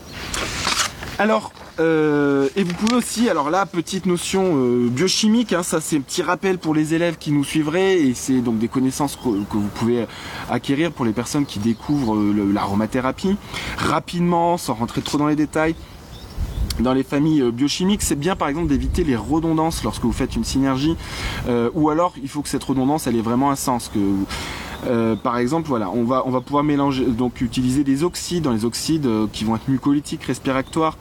Alors 1.19 1.51
euh, 1.79 2.49
et 2.55 2.63
vous 2.63 2.73
pouvez 2.73 2.95
aussi, 2.95 3.29
alors 3.29 3.49
là, 3.49 3.65
petite 3.65 4.05
notion 4.05 4.57
euh, 4.57 4.89
biochimique, 4.89 5.53
hein, 5.53 5.63
ça 5.63 5.81
c'est 5.81 5.97
un 5.97 6.01
petit 6.01 6.21
rappel 6.21 6.59
pour 6.59 6.75
les 6.75 6.93
élèves 6.93 7.17
qui 7.17 7.31
nous 7.31 7.43
suivraient, 7.43 7.99
et 7.99 8.13
c'est 8.13 8.41
donc 8.41 8.59
des 8.59 8.67
connaissances 8.67 9.15
que, 9.15 9.29
vous 9.29 9.69
pouvez 9.73 10.05
acquérir 10.49 10.91
pour 10.91 11.05
les 11.05 11.13
personnes 11.13 11.45
qui 11.45 11.57
découvrent 11.57 12.15
euh, 12.15 12.51
l'aromathérapie. 12.53 13.37
Rapidement, 13.77 14.57
sans 14.57 14.75
rentrer 14.75 15.01
trop 15.01 15.17
dans 15.17 15.27
les 15.27 15.35
détails, 15.35 15.75
dans 16.79 16.93
les 16.93 17.03
familles 17.03 17.51
biochimiques, 17.51 18.01
c'est 18.01 18.15
bien 18.15 18.35
par 18.35 18.47
exemple 18.47 18.67
d'éviter 18.67 19.03
les 19.03 19.15
redondances 19.15 19.83
lorsque 19.83 20.03
vous 20.03 20.11
faites 20.11 20.35
une 20.35 20.43
synergie, 20.43 20.95
ou 21.73 21.89
alors 21.89 22.13
il 22.21 22.29
faut 22.29 22.41
que 22.41 22.49
cette 22.49 22.63
redondance 22.63 23.07
ait 23.07 23.11
vraiment 23.11 23.51
un 23.51 23.55
sens. 23.55 23.89
Que 23.93 23.99
euh, 24.87 25.15
par 25.15 25.37
exemple, 25.37 25.67
voilà, 25.69 25.89
on 25.89 26.03
va, 26.03 26.41
pouvoir 26.41 26.63
mélanger, 26.63 27.05
donc 27.05 27.41
utiliser 27.41 27.83
des 27.83 28.03
oxydes 28.03 28.43
dans 28.43 28.51
les 28.51 28.65
oxydes 28.65 29.05
euh, 29.05 29.27
qui 29.31 29.45
vont 29.45 29.55
être 29.55 29.67
mucolytiques, 29.67 30.23
respiratoires, 30.23 30.97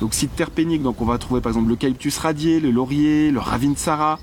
l'oxyde 0.00 0.30
terpénique, 0.34 0.82
donc 0.82 1.00
on 1.00 1.04
va 1.04 1.18
trouver 1.18 1.40
par 1.40 1.50
exemple 1.50 1.68
le 1.68 1.74
l'eucalyptus 1.74 2.16
radié, 2.18 2.60
le 2.60 2.70
laurier, 2.70 3.30
le 3.32 3.40
ravinsara, 3.40 4.18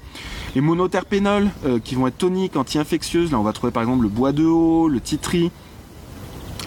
les 0.56 0.62
monoterpénols 0.62 1.50
euh, 1.66 1.80
qui 1.80 1.96
vont 1.96 2.08
être 2.08 2.18
toniques, 2.18 2.56
anti-infectieuses, 2.56 3.32
là 3.32 3.40
on 3.40 3.44
va 3.44 3.52
trouver 3.52 3.72
par 3.72 3.84
exemple 3.84 4.04
le 4.04 4.10
bois 4.10 4.32
de 4.32 4.46
haut, 4.46 4.88
le 4.88 5.02
titri, 5.02 5.52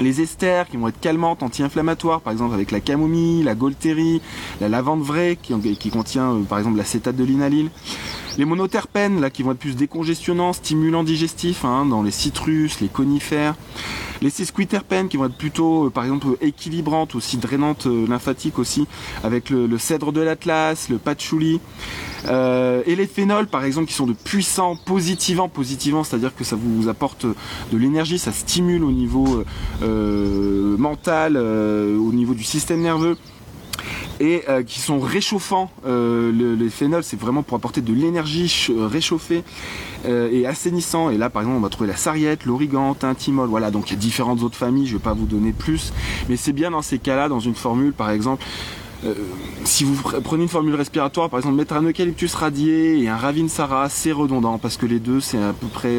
les 0.00 0.20
esters 0.20 0.68
qui 0.68 0.76
vont 0.76 0.88
être 0.88 1.00
calmantes, 1.00 1.42
anti-inflammatoires, 1.42 2.20
par 2.20 2.32
exemple 2.32 2.54
avec 2.54 2.70
la 2.70 2.80
camomille, 2.80 3.42
la 3.42 3.54
gaultérie, 3.54 4.20
la 4.60 4.68
lavande 4.68 5.02
vraie 5.02 5.38
qui, 5.40 5.90
contient 5.90 6.42
par 6.48 6.58
exemple 6.58 6.76
l'acétate 6.76 7.16
de 7.16 7.24
linalyle. 7.24 7.70
Les 8.36 8.44
monoterpènes, 8.44 9.20
là, 9.20 9.30
qui 9.30 9.44
vont 9.44 9.52
être 9.52 9.58
plus 9.58 9.76
décongestionnants, 9.76 10.52
stimulants 10.52 11.04
digestifs, 11.04 11.64
hein, 11.64 11.86
dans 11.86 12.02
les 12.02 12.10
citrus, 12.10 12.80
les 12.80 12.88
conifères. 12.88 13.54
Les 14.22 14.30
sesquiterpènes, 14.30 15.08
qui 15.08 15.16
vont 15.16 15.26
être 15.26 15.36
plutôt, 15.36 15.86
euh, 15.86 15.90
par 15.90 16.02
exemple, 16.02 16.26
équilibrantes, 16.40 17.14
aussi 17.14 17.36
drainantes 17.36 17.86
euh, 17.86 18.08
lymphatiques 18.08 18.58
aussi, 18.58 18.88
avec 19.22 19.50
le, 19.50 19.78
cèdre 19.78 20.10
de 20.12 20.20
l'Atlas, 20.20 20.88
le 20.88 20.98
patchouli. 20.98 21.60
Euh, 22.26 22.82
et 22.86 22.96
les 22.96 23.06
phénols, 23.06 23.46
par 23.46 23.64
exemple, 23.64 23.86
qui 23.86 23.94
sont 23.94 24.06
de 24.06 24.14
puissants 24.14 24.74
positivants, 24.74 25.48
positivants, 25.48 26.02
c'est-à-dire 26.02 26.34
que 26.34 26.42
ça 26.42 26.56
vous 26.56 26.88
apporte 26.88 27.26
de 27.26 27.78
l'énergie, 27.78 28.18
ça 28.18 28.32
stimule 28.32 28.82
au 28.82 28.92
niveau 28.92 29.44
mental, 30.78 31.36
au 31.36 32.12
niveau 32.12 32.34
du 32.34 32.44
système 32.44 32.80
nerveux 32.80 33.16
et 34.20 34.42
euh, 34.48 34.62
qui 34.62 34.80
sont 34.80 34.98
réchauffants. 34.98 35.70
Euh, 35.86 36.56
les 36.56 36.70
phénols, 36.70 37.04
c'est 37.04 37.18
vraiment 37.18 37.42
pour 37.42 37.56
apporter 37.56 37.80
de 37.80 37.92
l'énergie 37.92 38.68
euh, 38.70 38.86
réchauffée 38.86 39.42
et 40.06 40.46
assainissant. 40.46 41.08
Et 41.08 41.16
là, 41.16 41.30
par 41.30 41.40
exemple, 41.40 41.56
on 41.56 41.62
va 41.62 41.70
trouver 41.70 41.88
la 41.88 41.96
sarriette, 41.96 42.44
l'origan, 42.44 42.92
tintimol. 42.92 43.48
Voilà, 43.48 43.70
donc 43.70 43.90
il 43.90 43.94
y 43.94 43.96
a 43.96 43.98
différentes 43.98 44.42
autres 44.42 44.56
familles. 44.56 44.86
Je 44.86 44.92
ne 44.92 44.98
vais 44.98 45.02
pas 45.02 45.14
vous 45.14 45.24
donner 45.24 45.52
plus, 45.52 45.94
mais 46.28 46.36
c'est 46.36 46.52
bien 46.52 46.70
dans 46.70 46.82
ces 46.82 46.98
cas-là, 46.98 47.30
dans 47.30 47.40
une 47.40 47.54
formule, 47.54 47.94
par 47.94 48.10
exemple. 48.10 48.44
si 49.64 49.84
vous 49.84 49.94
prenez 50.22 50.42
une 50.42 50.48
formule 50.50 50.74
respiratoire, 50.74 51.30
par 51.30 51.38
exemple, 51.38 51.56
mettre 51.56 51.72
un 51.72 51.82
eucalyptus 51.82 52.34
radié 52.34 53.02
et 53.02 53.08
un 53.08 53.16
ravinsara, 53.16 53.88
c'est 53.88 54.12
redondant 54.12 54.58
parce 54.58 54.76
que 54.76 54.84
les 54.84 54.98
deux, 54.98 55.20
c'est 55.20 55.42
à 55.42 55.54
peu 55.54 55.68
près 55.68 55.96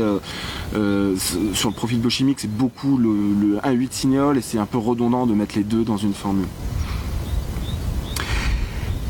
sur 1.53 1.69
le 1.69 1.75
profil 1.75 1.99
biochimique, 1.99 2.39
c'est 2.39 2.55
beaucoup 2.55 2.97
le, 2.97 3.09
le 3.09 3.57
1,8 3.57 3.87
signol 3.91 4.37
et 4.37 4.41
c'est 4.41 4.59
un 4.59 4.67
peu 4.67 4.77
redondant 4.77 5.25
de 5.25 5.33
mettre 5.33 5.55
les 5.55 5.63
deux 5.63 5.83
dans 5.83 5.97
une 5.97 6.13
formule. 6.13 6.47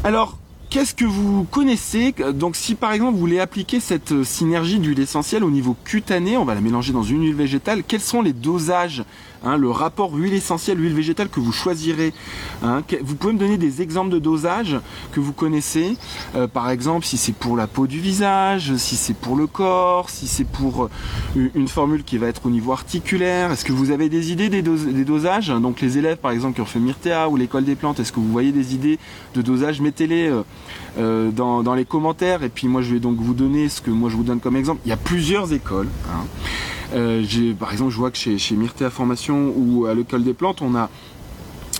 Alors, 0.05 0.37
qu'est-ce 0.69 0.93
que 0.93 1.03
vous 1.03 1.45
connaissez 1.45 2.13
Donc 2.35 2.55
si 2.55 2.75
par 2.75 2.91
exemple 2.91 3.13
vous 3.13 3.19
voulez 3.19 3.39
appliquer 3.39 3.79
cette 3.79 4.11
euh, 4.11 4.23
synergie 4.23 4.77
d'huile 4.77 4.99
essentielle 4.99 5.43
au 5.43 5.49
niveau 5.49 5.75
cutané, 5.83 6.37
on 6.37 6.45
va 6.45 6.53
la 6.53 6.61
mélanger 6.61 6.93
dans 6.93 7.01
une 7.01 7.23
huile 7.23 7.33
végétale, 7.33 7.81
quels 7.83 8.01
sont 8.01 8.21
les 8.21 8.31
dosages 8.31 9.03
hein, 9.45 9.57
le 9.57 9.69
rapport 9.69 10.13
huile 10.13 10.33
essentielle, 10.33 10.79
huile 10.79 10.93
végétale 10.93 11.29
que 11.29 11.39
vous 11.39 11.51
choisirez. 11.51 12.13
Hein. 12.63 12.83
Vous 13.01 13.15
pouvez 13.15 13.33
me 13.33 13.39
donner 13.39 13.57
des 13.57 13.81
exemples 13.81 14.11
de 14.11 14.19
dosage 14.19 14.79
que 15.11 15.19
vous 15.19 15.33
connaissez, 15.33 15.97
euh, 16.35 16.47
par 16.47 16.69
exemple 16.69 17.05
si 17.05 17.17
c'est 17.17 17.33
pour 17.35 17.55
la 17.55 17.67
peau 17.67 17.87
du 17.87 17.99
visage, 17.99 18.75
si 18.77 18.95
c'est 18.95 19.15
pour 19.15 19.35
le 19.35 19.47
corps, 19.47 20.09
si 20.09 20.27
c'est 20.27 20.45
pour 20.45 20.85
euh, 20.85 21.49
une 21.55 21.67
formule 21.67 22.03
qui 22.03 22.17
va 22.17 22.27
être 22.27 22.45
au 22.45 22.49
niveau 22.49 22.71
articulaire. 22.71 23.51
Est-ce 23.51 23.65
que 23.65 23.73
vous 23.73 23.91
avez 23.91 24.09
des 24.09 24.31
idées 24.31 24.49
des, 24.49 24.61
dosages 24.61 25.49
Donc 25.49 25.81
les 25.81 25.97
élèves 25.97 26.17
par 26.17 26.31
exemple 26.31 26.55
qui 26.55 26.61
ont 26.61 26.65
fait 26.65 26.79
Myrtea 26.79 27.29
ou 27.29 27.37
l'école 27.37 27.65
des 27.65 27.75
plantes, 27.75 27.99
est-ce 27.99 28.11
que 28.11 28.19
vous 28.19 28.31
voyez 28.31 28.51
des 28.51 28.73
idées 28.73 28.99
de 29.33 29.41
dosage? 29.41 29.81
Mettez-les 29.81 30.31
euh, 30.97 31.31
dans, 31.31 31.75
les 31.75 31.85
commentaires 31.85 32.43
et 32.43 32.49
puis 32.49 32.67
moi 32.67 32.81
je 32.81 32.93
vais 32.93 32.99
donc 32.99 33.17
vous 33.19 33.33
donner 33.33 33.67
ce 33.67 33.81
que 33.81 33.91
moi 33.91 34.09
je 34.09 34.15
vous 34.15 34.23
donne 34.23 34.39
comme 34.39 34.55
exemple. 34.55 34.81
Il 34.85 34.89
y 34.89 34.93
a 34.93 34.97
plusieurs 34.97 35.51
écoles. 35.51 35.89
Hein. 36.09 36.25
Par 37.59 37.71
exemple, 37.71 37.91
je 37.91 37.97
vois 37.97 38.11
que 38.11 38.17
chez, 38.17 38.37
chez 38.37 38.55
Myrtea 38.55 38.89
Formation 38.89 39.53
ou 39.55 39.85
à 39.85 39.93
l'école 39.93 40.23
des 40.23 40.33
plantes, 40.33 40.61
on 40.61 40.75
a 40.75 40.89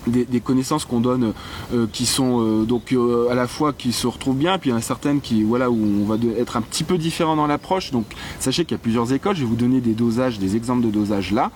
des, 0.08 0.40
connaissances 0.40 0.86
qu'on 0.86 1.00
donne 1.00 1.34
euh, 1.74 1.88
qui 1.92 2.06
sont 2.06 2.42
euh, 2.42 2.66
donc 2.66 2.92
euh, 2.92 3.30
à 3.30 3.36
la 3.36 3.48
fois 3.48 3.74
qui 3.74 3.92
se 3.92 4.08
retrouvent 4.08 4.38
bien, 4.38 4.58
puis 4.58 4.70
il 4.70 4.74
y 4.74 4.76
en 4.76 4.80
a 4.80 4.82
certaines 4.82 5.22
qui 5.22 5.44
voilà 5.44 5.70
où 5.70 5.76
on 5.76 6.06
va 6.06 6.16
être 6.38 6.58
un 6.58 6.62
petit 6.62 6.84
peu 6.84 6.98
différent 6.98 7.36
dans 7.36 7.48
l'approche. 7.48 7.92
Donc 7.92 8.06
sachez 8.40 8.66
qu'il 8.66 8.76
y 8.76 8.80
a 8.80 8.82
plusieurs 8.82 9.12
écoles. 9.14 9.36
Je 9.36 9.42
vais 9.42 9.48
vous 9.48 9.56
donner 9.56 9.82
des 9.82 9.94
dosages, 9.94 10.40
des 10.40 10.56
exemples 10.56 10.86
de 10.86 10.92
dosages 10.92 11.32
là. 11.32 11.52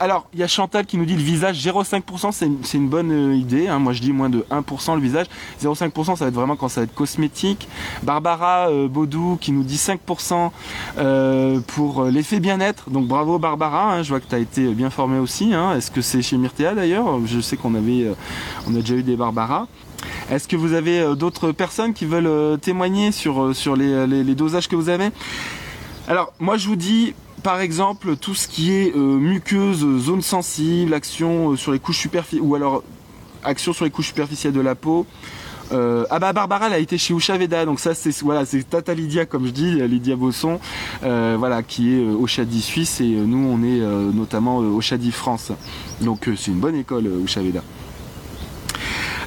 Alors, 0.00 0.28
il 0.32 0.40
y 0.40 0.42
a 0.42 0.48
Chantal 0.48 0.86
qui 0.86 0.96
nous 0.96 1.04
dit 1.04 1.14
le 1.14 1.22
visage 1.22 1.62
0,5%, 1.62 2.32
c'est 2.32 2.78
une, 2.78 2.88
bonne 2.88 3.34
idée. 3.34 3.68
Hein. 3.68 3.78
Moi, 3.78 3.92
je 3.92 4.00
dis 4.00 4.14
moins 4.14 4.30
de 4.30 4.46
1% 4.50 4.94
le 4.94 5.00
visage. 5.02 5.26
0,5%, 5.62 6.16
ça 6.16 6.24
va 6.24 6.28
être 6.28 6.34
vraiment 6.34 6.56
quand 6.56 6.68
ça 6.68 6.80
va 6.80 6.84
être 6.84 6.94
cosmétique. 6.94 7.68
Barbara 8.02 8.70
Baudou 8.88 9.36
qui 9.38 9.52
nous 9.52 9.62
dit 9.62 9.76
5% 9.76 10.50
pour 11.66 12.04
l'effet 12.04 12.40
bien-être. 12.40 12.88
Donc, 12.88 13.08
bravo 13.08 13.38
Barbara. 13.38 13.92
Hein. 13.92 14.02
Je 14.02 14.08
vois 14.08 14.20
que 14.20 14.28
tu 14.28 14.34
as 14.34 14.38
été 14.38 14.72
bien 14.72 14.88
formée 14.88 15.18
aussi. 15.18 15.52
Hein. 15.52 15.76
Est-ce 15.76 15.90
que 15.90 16.00
c'est 16.00 16.22
chez 16.22 16.38
Myrtea 16.38 16.74
d'ailleurs 16.80 17.20
Je 17.26 17.40
sais 17.40 17.56
qu'on 17.56 17.74
avait, 17.74 18.08
on 18.66 18.74
a 18.74 18.80
déjà 18.80 18.94
eu 18.94 19.02
des 19.02 19.16
Barbara. 19.16 19.68
Est-ce 20.30 20.48
que 20.48 20.56
vous 20.56 20.74
avez 20.74 21.14
d'autres 21.16 21.52
personnes 21.52 21.92
qui 21.92 22.06
veulent 22.06 22.58
témoigner 22.58 23.12
sur, 23.12 23.54
sur 23.54 23.76
les, 23.76 24.34
dosages 24.34 24.68
que 24.68 24.76
vous 24.76 24.88
avez? 24.88 25.10
Alors 26.08 26.32
moi 26.40 26.56
je 26.56 26.66
vous 26.66 26.76
dis 26.76 27.14
par 27.42 27.60
exemple, 27.60 28.16
tout 28.16 28.34
ce 28.34 28.48
qui 28.48 28.72
est 28.72 28.94
euh, 28.94 28.98
muqueuse, 28.98 29.86
zone 29.98 30.22
sensible, 30.22 30.92
action 30.92 31.52
euh, 31.52 31.56
sur 31.56 31.72
les 31.72 31.78
couches 31.78 31.98
superficielles, 31.98 32.42
ou 32.42 32.54
alors 32.54 32.82
action 33.42 33.72
sur 33.72 33.84
les 33.84 33.90
couches 33.90 34.08
superficielles 34.08 34.52
de 34.52 34.60
la 34.60 34.74
peau. 34.74 35.06
Euh, 35.72 36.04
ah 36.10 36.18
bah 36.18 36.32
Barbara 36.32 36.66
elle 36.66 36.72
a 36.72 36.78
été 36.78 36.98
chez 36.98 37.14
Ushaveda 37.14 37.64
donc 37.64 37.78
ça 37.78 37.94
c'est 37.94 38.18
voilà 38.22 38.44
c'est 38.44 38.68
Tata 38.68 38.92
Lydia 38.92 39.24
comme 39.24 39.46
je 39.46 39.50
dis 39.50 39.74
Lydia 39.88 40.16
Bosson 40.16 40.58
voilà 41.02 41.62
qui 41.62 41.94
est 41.94 42.04
au 42.04 42.26
Chadi 42.26 42.60
Suisse 42.60 43.00
et 43.00 43.08
nous 43.08 43.38
on 43.38 43.62
est 43.62 43.80
notamment 44.14 44.58
au 44.58 44.80
Chadi 44.80 45.12
France. 45.12 45.52
Donc 46.00 46.28
c'est 46.36 46.50
une 46.50 46.60
bonne 46.60 46.76
école 46.76 47.08
Ushaveda 47.24 47.62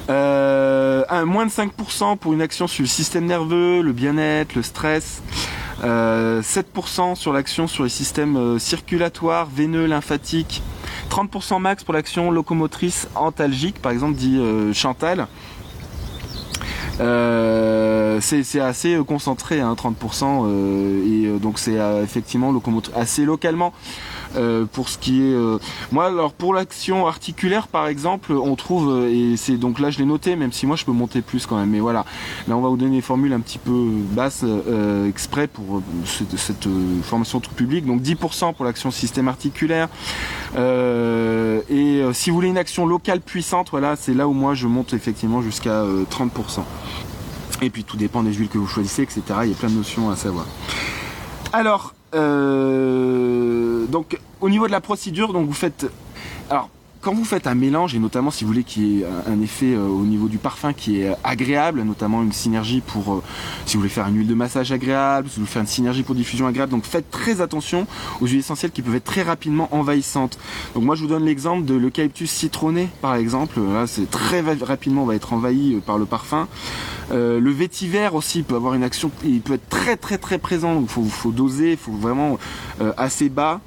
un 0.08 1.24
moins 1.24 1.46
de 1.46 1.50
5% 1.50 2.16
pour 2.18 2.32
une 2.32 2.42
action 2.42 2.66
sur 2.66 2.82
le 2.82 2.88
système 2.88 3.26
nerveux 3.26 3.82
le 3.82 3.92
bien-être 3.92 4.54
le 4.54 4.62
stress. 4.62 5.22
7% 5.82 5.84
euh, 5.84 7.14
sur 7.14 7.32
l'action 7.32 7.66
sur 7.66 7.84
les 7.84 7.90
systèmes 7.90 8.36
euh, 8.36 8.58
circulatoires, 8.58 9.46
veineux, 9.46 9.86
lymphatiques. 9.86 10.62
30% 11.10 11.60
max 11.60 11.84
pour 11.84 11.94
l'action 11.94 12.30
locomotrice 12.30 13.08
antalgique, 13.14 13.80
par 13.80 13.92
exemple 13.92 14.14
dit 14.14 14.40
euh, 17.00 18.18
c'est 18.20 18.60
assez 18.60 18.98
concentré, 19.06 19.60
30%, 19.60 20.24
hein, 20.24 20.48
et 21.06 21.38
donc 21.38 21.58
c'est 21.58 21.78
effectivement 22.02 22.52
assez 22.94 23.24
localement. 23.24 23.72
Euh, 24.36 24.64
pour 24.64 24.88
ce 24.88 24.98
qui 24.98 25.20
est 25.20 25.34
euh, 25.34 25.58
moi 25.92 26.06
alors 26.06 26.32
pour 26.32 26.54
l'action 26.54 27.06
articulaire 27.06 27.68
par 27.68 27.86
exemple 27.86 28.32
on 28.32 28.56
trouve 28.56 28.90
euh, 28.90 29.08
et 29.08 29.36
c'est 29.36 29.56
donc 29.56 29.78
là 29.78 29.90
je 29.90 29.98
l'ai 29.98 30.04
noté 30.04 30.34
même 30.34 30.52
si 30.52 30.66
moi 30.66 30.74
je 30.74 30.84
peux 30.84 30.92
monter 30.92 31.22
plus 31.22 31.46
quand 31.46 31.56
même 31.56 31.70
mais 31.70 31.78
voilà. 31.78 32.04
Là 32.48 32.56
on 32.56 32.60
va 32.60 32.68
vous 32.68 32.76
donner 32.76 32.96
des 32.96 33.02
formules 33.02 33.32
un 33.32 33.40
petit 33.40 33.58
peu 33.58 33.88
basses 34.10 34.44
exprès 35.08 35.46
pour 35.46 35.82
cette, 36.04 36.68
formation 37.02 37.40
tout 37.40 37.52
public. 37.52 37.86
Donc 37.86 38.00
10% 38.02 38.54
pour 38.54 38.64
l'action 38.64 38.90
système 38.90 39.28
articulaire 39.28 39.88
et 40.56 42.02
si 42.12 42.30
vous 42.30 42.36
voulez 42.36 42.48
une 42.48 42.58
action 42.58 42.86
locale 42.86 43.20
puissante 43.20 43.70
voilà 43.70 43.96
c'est 43.96 44.14
là 44.14 44.26
où 44.28 44.32
moi 44.32 44.54
je 44.54 44.66
monte 44.66 44.94
effectivement 44.94 45.42
jusqu'à 45.42 45.84
30% 46.10 46.62
et 47.62 47.70
puis 47.70 47.84
tout 47.84 47.96
dépend 47.96 48.22
des 48.22 48.32
huiles 48.32 48.48
que 48.48 48.58
vous 48.58 48.66
choisissez 48.66 49.02
etc 49.02 49.22
il 49.42 49.50
y 49.50 49.52
a 49.52 49.56
plein 49.56 49.70
de 49.70 49.76
notions 49.76 50.10
à 50.10 50.16
savoir. 50.16 50.46
Alors 51.52 51.94
euh, 51.94 52.03
donc 52.14 54.18
au 54.40 54.48
niveau 54.48 54.66
de 54.66 54.72
la 54.72 54.80
procédure, 54.80 55.32
donc 55.32 55.46
vous 55.46 55.52
faites. 55.52 55.86
Alors 56.50 56.68
quand 57.04 57.12
vous 57.12 57.24
faites 57.24 57.46
un 57.46 57.54
mélange, 57.54 57.94
et 57.94 57.98
notamment 57.98 58.30
si 58.30 58.44
vous 58.44 58.48
voulez 58.48 58.64
qu'il 58.64 58.82
y 58.82 59.02
ait 59.02 59.06
un 59.26 59.42
effet 59.42 59.74
euh, 59.74 59.86
au 59.86 60.04
niveau 60.04 60.26
du 60.26 60.38
parfum 60.38 60.72
qui 60.72 61.02
est 61.02 61.14
agréable, 61.22 61.82
notamment 61.82 62.22
une 62.22 62.32
synergie 62.32 62.80
pour, 62.80 63.12
euh, 63.12 63.22
si 63.66 63.74
vous 63.74 63.80
voulez 63.80 63.92
faire 63.92 64.08
une 64.08 64.16
huile 64.16 64.26
de 64.26 64.34
massage 64.34 64.72
agréable, 64.72 65.28
si 65.28 65.34
vous 65.34 65.42
voulez 65.42 65.52
faire 65.52 65.62
une 65.62 65.68
synergie 65.68 66.02
pour 66.02 66.14
diffusion 66.14 66.46
agréable, 66.46 66.72
donc 66.72 66.84
faites 66.84 67.10
très 67.10 67.42
attention 67.42 67.86
aux 68.22 68.26
huiles 68.26 68.38
essentielles 68.38 68.70
qui 68.70 68.80
peuvent 68.80 68.94
être 68.94 69.04
très 69.04 69.20
rapidement 69.20 69.68
envahissantes. 69.72 70.38
Donc 70.74 70.84
moi 70.84 70.94
je 70.94 71.02
vous 71.02 71.08
donne 71.08 71.26
l'exemple 71.26 71.66
de 71.66 71.74
l'eucalyptus 71.74 72.30
citronné 72.30 72.88
par 73.02 73.16
exemple, 73.16 73.60
là 73.60 73.86
c'est 73.86 74.10
très 74.10 74.40
rapidement 74.40 75.02
on 75.02 75.06
va 75.06 75.14
être 75.14 75.34
envahi 75.34 75.82
par 75.84 75.98
le 75.98 76.06
parfum. 76.06 76.48
le 77.10 77.50
vétiver 77.50 78.08
aussi 78.14 78.42
peut 78.42 78.54
avoir 78.54 78.72
une 78.72 78.82
action, 78.82 79.10
il 79.24 79.42
peut 79.42 79.54
être 79.54 79.68
très 79.68 79.98
très 79.98 80.16
très 80.16 80.38
présent, 80.38 80.74
donc 80.74 80.88
il 80.96 81.10
faut, 81.10 81.32
doser, 81.32 81.72
il 81.72 81.76
faut 81.76 81.92
vraiment 81.92 82.38
assez 82.96 83.28
bas. 83.28 83.60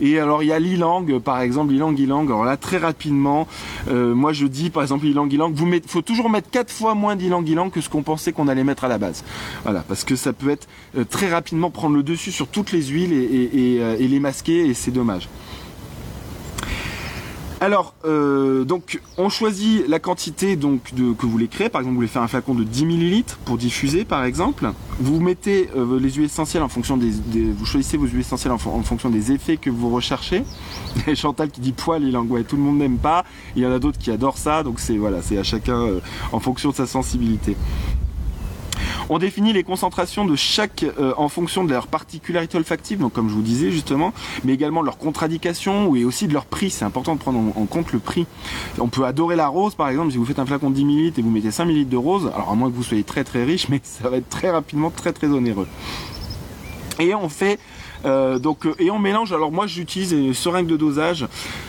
Et 0.00 0.18
alors 0.18 0.42
il 0.42 0.46
y 0.46 0.52
a 0.52 0.58
l'ilang, 0.58 1.04
par 1.20 1.40
exemple, 1.40 1.72
l'ilang 1.72 1.94
ilang. 1.94 2.26
Alors 2.26 2.44
là 2.44 2.56
très 2.56 2.78
rapidement, 2.78 3.46
euh, 3.88 4.14
moi 4.14 4.32
je 4.32 4.46
dis 4.46 4.70
par 4.70 4.82
exemple 4.82 5.06
l'ilang 5.06 5.28
ilang, 5.28 5.52
vous 5.52 5.66
mettez, 5.66 5.88
faut 5.88 6.02
toujours 6.02 6.30
mettre 6.30 6.50
quatre 6.50 6.72
fois 6.72 6.94
moins 6.94 7.16
d'ilang 7.16 7.44
ilang 7.44 7.70
que 7.70 7.80
ce 7.80 7.88
qu'on 7.88 8.02
pensait 8.02 8.32
qu'on 8.32 8.48
allait 8.48 8.64
mettre 8.64 8.84
à 8.84 8.88
la 8.88 8.98
base. 8.98 9.24
Voilà, 9.62 9.84
parce 9.86 10.04
que 10.04 10.16
ça 10.16 10.32
peut 10.32 10.50
être 10.50 10.68
euh, 10.96 11.04
très 11.04 11.30
rapidement 11.30 11.70
prendre 11.70 11.96
le 11.96 12.02
dessus 12.02 12.32
sur 12.32 12.48
toutes 12.48 12.72
les 12.72 12.82
huiles 12.82 13.12
et 13.12 13.78
euh, 13.80 13.96
les 13.96 14.20
masquer 14.20 14.66
et 14.66 14.74
c'est 14.74 14.90
dommage. 14.90 15.28
Alors, 17.64 17.94
euh, 18.04 18.66
on 19.16 19.30
choisit 19.30 19.88
la 19.88 19.98
quantité 19.98 20.54
que 20.54 20.92
vous 20.92 21.30
voulez 21.30 21.48
créer. 21.48 21.70
Par 21.70 21.80
exemple, 21.80 21.94
vous 21.94 22.00
voulez 22.00 22.08
faire 22.08 22.20
un 22.20 22.28
flacon 22.28 22.54
de 22.54 22.62
10 22.62 22.84
ml 22.84 23.24
pour 23.46 23.56
diffuser, 23.56 24.04
par 24.04 24.22
exemple. 24.24 24.70
Vous 25.00 25.18
mettez 25.18 25.70
euh, 25.74 25.98
les 25.98 26.10
huiles 26.10 26.26
essentielles 26.26 26.62
en 26.62 26.68
fonction 26.68 26.98
des, 26.98 27.08
vous 27.08 27.64
choisissez 27.64 27.96
vos 27.96 28.04
huiles 28.04 28.20
essentielles 28.20 28.52
en, 28.52 28.58
fonction 28.58 29.08
des 29.08 29.32
effets 29.32 29.56
que 29.56 29.70
vous 29.70 29.88
recherchez. 29.88 30.44
Chantal 31.14 31.50
qui 31.50 31.62
dit 31.62 31.72
poil 31.72 32.04
et 32.04 32.10
langue, 32.10 32.44
tout 32.46 32.56
le 32.56 32.62
monde 32.62 32.76
n'aime 32.76 32.98
pas. 32.98 33.24
Il 33.56 33.62
y 33.62 33.66
en 33.66 33.72
a 33.72 33.78
d'autres 33.78 33.98
qui 33.98 34.10
adorent 34.10 34.36
ça, 34.36 34.62
donc 34.62 34.78
c'est 34.78 34.98
voilà, 34.98 35.20
à 35.20 35.42
chacun 35.42 35.80
euh, 35.80 36.00
en 36.32 36.40
fonction 36.40 36.68
de 36.68 36.74
sa 36.74 36.86
sensibilité. 36.86 37.56
On 39.10 39.18
définit 39.18 39.52
les 39.52 39.64
concentrations 39.64 40.24
de 40.24 40.34
chaque 40.36 40.84
euh, 40.98 41.12
en 41.16 41.28
fonction 41.28 41.64
de 41.64 41.70
leur 41.70 41.86
particularité 41.86 42.56
olfactive, 42.56 42.98
donc 42.98 43.12
comme 43.12 43.28
je 43.28 43.34
vous 43.34 43.42
disais 43.42 43.70
justement, 43.70 44.12
mais 44.44 44.52
également 44.54 44.80
de 44.80 44.86
leur 44.86 44.98
contradiction 44.98 45.94
et 45.94 46.04
aussi 46.04 46.26
de 46.26 46.32
leur 46.32 46.46
prix. 46.46 46.70
C'est 46.70 46.84
important 46.84 47.14
de 47.14 47.20
prendre 47.20 47.38
en, 47.38 47.66
compte 47.66 47.92
le 47.92 47.98
prix. 47.98 48.26
On 48.78 48.88
peut 48.88 49.04
adorer 49.04 49.36
la 49.36 49.48
rose 49.48 49.74
par 49.74 49.88
exemple, 49.88 50.12
si 50.12 50.16
vous 50.16 50.24
faites 50.24 50.38
un 50.38 50.46
flacon 50.46 50.70
de 50.70 50.76
10 50.76 50.84
ml 50.84 51.12
et 51.18 51.22
vous 51.22 51.30
mettez 51.30 51.50
5 51.50 51.66
ml 51.66 51.88
de 51.88 51.96
rose, 51.96 52.30
alors 52.34 52.50
à 52.50 52.54
moins 52.54 52.70
que 52.70 52.76
vous 52.76 52.82
soyez 52.82 53.04
très 53.04 53.24
très 53.24 53.44
riche, 53.44 53.68
mais 53.70 53.80
ça 53.82 54.08
va 54.08 54.16
être 54.16 54.28
très 54.28 54.50
rapidement 54.50 54.90
très 54.90 55.12
très 55.12 55.28
onéreux. 55.28 55.68
Et 56.98 57.14
on 57.14 57.28
fait 57.28 57.58
euh, 58.04 58.38
donc 58.38 58.66
euh, 58.66 58.74
et 58.78 58.90
on 58.90 58.98
mélange. 58.98 59.32
Alors 59.32 59.52
moi 59.52 59.66
j'utilise 59.66 60.12
une 60.12 60.34
seringue 60.34 60.66
de 60.66 60.76
dosage. 60.76 61.26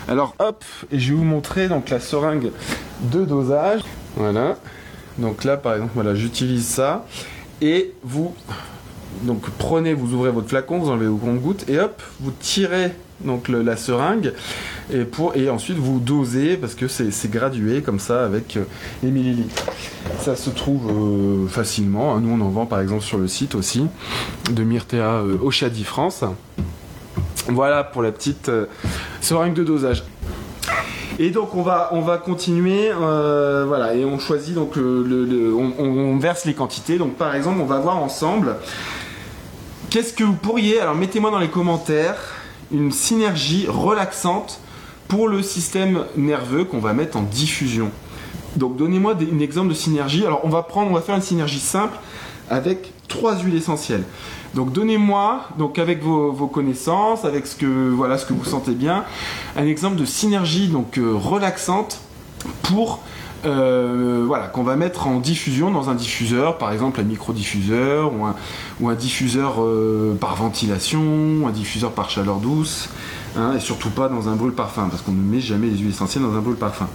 Alors 0.08 0.36
hop, 0.40 0.64
et 0.92 1.00
je 1.00 1.12
vais 1.12 1.18
vous 1.18 1.26
montrer 1.26 1.68
donc 1.68 1.90
la 1.90 2.00
seringue 2.00 2.52
de 3.02 3.26
dosage. 3.26 3.82
Voilà. 4.16 4.56
Donc 5.18 5.44
là, 5.44 5.58
par 5.58 5.74
exemple, 5.74 5.92
voilà, 5.96 6.16
j'utilise 6.16 6.66
ça. 6.66 7.06
Et 7.62 7.94
vous 8.04 8.34
donc 9.24 9.50
prenez, 9.58 9.94
vous 9.94 10.14
ouvrez 10.14 10.32
votre 10.32 10.50
flacon, 10.50 10.80
vous 10.80 10.90
enlevez 10.90 11.08
vos 11.08 11.18
compte-gouttes 11.18 11.70
et 11.70 11.80
hop, 11.80 12.02
vous 12.20 12.32
tirez 12.32 12.92
donc 13.22 13.48
la 13.48 13.78
seringue 13.78 14.34
et, 14.94 15.06
pour, 15.06 15.34
ensuite 15.50 15.78
vous 15.78 16.00
dosez 16.00 16.58
parce 16.58 16.76
que 16.76 16.88
c'est 16.90 17.32
gradué 17.32 17.82
comme 17.82 18.00
ça 18.00 18.26
avec 18.26 18.58
euh, 18.58 18.66
les 19.04 19.12
millilitres. 19.12 19.64
Ça 20.20 20.36
se 20.36 20.50
trouve 20.50 20.90
euh, 20.90 21.48
facilement. 21.48 22.16
Hein. 22.16 22.20
Nous 22.22 22.30
on 22.30 22.46
en 22.46 22.50
vend 22.50 22.66
par 22.66 22.82
exemple 22.82 23.04
sur 23.04 23.18
le 23.18 23.28
site 23.28 23.56
aussi 23.56 23.88
de 24.52 24.64
Myrtea 24.64 25.22
euh, 25.22 25.38
Oshadi 25.42 25.86
France. 25.86 26.26
Voilà 27.48 27.84
pour 27.84 28.02
la 28.02 28.12
petite 28.12 28.52
seringue 29.22 29.54
de 29.54 29.64
dosage. 29.64 30.04
Et 31.18 31.30
donc 31.30 31.56
on 31.56 31.62
va 31.62 31.90
on 31.94 32.02
va 32.02 32.18
continuer 32.18 32.92
euh, 32.92 33.64
voilà 33.66 33.96
et 33.96 34.04
on 34.04 34.20
choisit 34.20 34.54
donc 34.54 34.76
le, 34.76 35.54
on, 35.56 36.18
verse 36.18 36.44
les 36.44 36.54
quantités 36.54 36.98
donc 36.98 37.16
par 37.16 37.36
exemple 37.36 37.60
on 37.62 37.66
va 37.66 37.80
voir 37.80 37.98
ensemble 37.98 38.58
qu'est-ce 39.90 40.14
que 40.14 40.26
vous 40.26 40.34
pourriez 40.34 40.82
alors 40.82 40.94
mettez-moi 40.94 41.32
dans 41.32 41.40
les 41.40 41.48
commentaires 41.48 42.18
une 42.72 42.92
synergie 42.92 43.66
relaxante 43.70 44.60
pour 45.08 45.28
le 45.28 45.42
système 45.42 46.06
nerveux 46.18 46.66
qu'on 46.66 46.80
va 46.80 46.94
mettre 46.94 47.18
en 47.18 47.22
diffusion. 47.22 47.92
Donc 48.56 48.78
donnez-moi 48.78 49.14
un 49.14 49.40
exemple 49.40 49.70
de 49.70 49.74
synergie. 49.74 50.26
Alors 50.26 50.42
on 50.44 50.50
va 50.50 50.64
prendre 50.64 50.90
on 50.90 50.94
va 50.94 51.02
faire 51.02 51.16
une 51.16 51.22
synergie 51.22 51.60
simple 51.60 51.98
avec 52.50 52.94
trois 53.08 53.38
huiles 53.38 53.56
essentielles. 53.56 54.04
Donc 54.54 54.72
donnez-moi, 54.72 55.42
donc 55.58 55.80
avec 55.80 56.02
vos, 56.02 56.48
connaissances, 56.48 57.26
avec 57.26 57.46
ce 57.46 57.56
que 57.56 57.90
voilà 57.90 58.18
ce 58.18 58.26
que 58.26 58.34
vous 58.34 58.46
sentez 58.46 58.72
bien, 58.72 59.04
un 59.58 59.66
exemple 59.66 59.98
de 59.98 60.06
synergie 60.06 60.70
donc 60.70 60.98
euh, 60.98 61.14
relaxante 61.14 62.00
pour 62.64 63.02
euh, 63.46 64.24
voilà, 64.26 64.48
qu'on 64.48 64.64
va 64.64 64.76
mettre 64.76 65.08
en 65.08 65.20
diffusion 65.20 65.70
dans 65.70 65.90
un 65.90 65.96
diffuseur, 65.96 66.58
par 66.58 66.72
exemple 66.72 67.00
un 67.00 67.04
micro-diffuseur 67.04 68.12
ou 68.14 68.26
un, 68.26 68.36
ou 68.80 68.90
un 68.90 68.96
diffuseur 68.96 69.62
euh, 69.62 70.16
par 70.20 70.36
ventilation, 70.36 71.48
un 71.48 71.52
diffuseur 71.52 71.92
par 71.92 72.10
chaleur 72.10 72.38
douce, 72.38 72.90
hein, 73.38 73.54
et 73.56 73.60
surtout 73.60 73.92
pas 73.92 74.08
dans 74.08 74.30
un 74.30 74.36
brûle-parfum, 74.36 74.88
parce 74.90 75.04
qu'on 75.04 75.12
ne 75.12 75.22
met 75.22 75.42
jamais 75.42 75.68
les 75.68 75.78
huiles 75.78 75.90
essentielles 75.90 76.24
dans 76.24 76.34
un 76.34 76.42
brûle-parfum. 76.42 76.88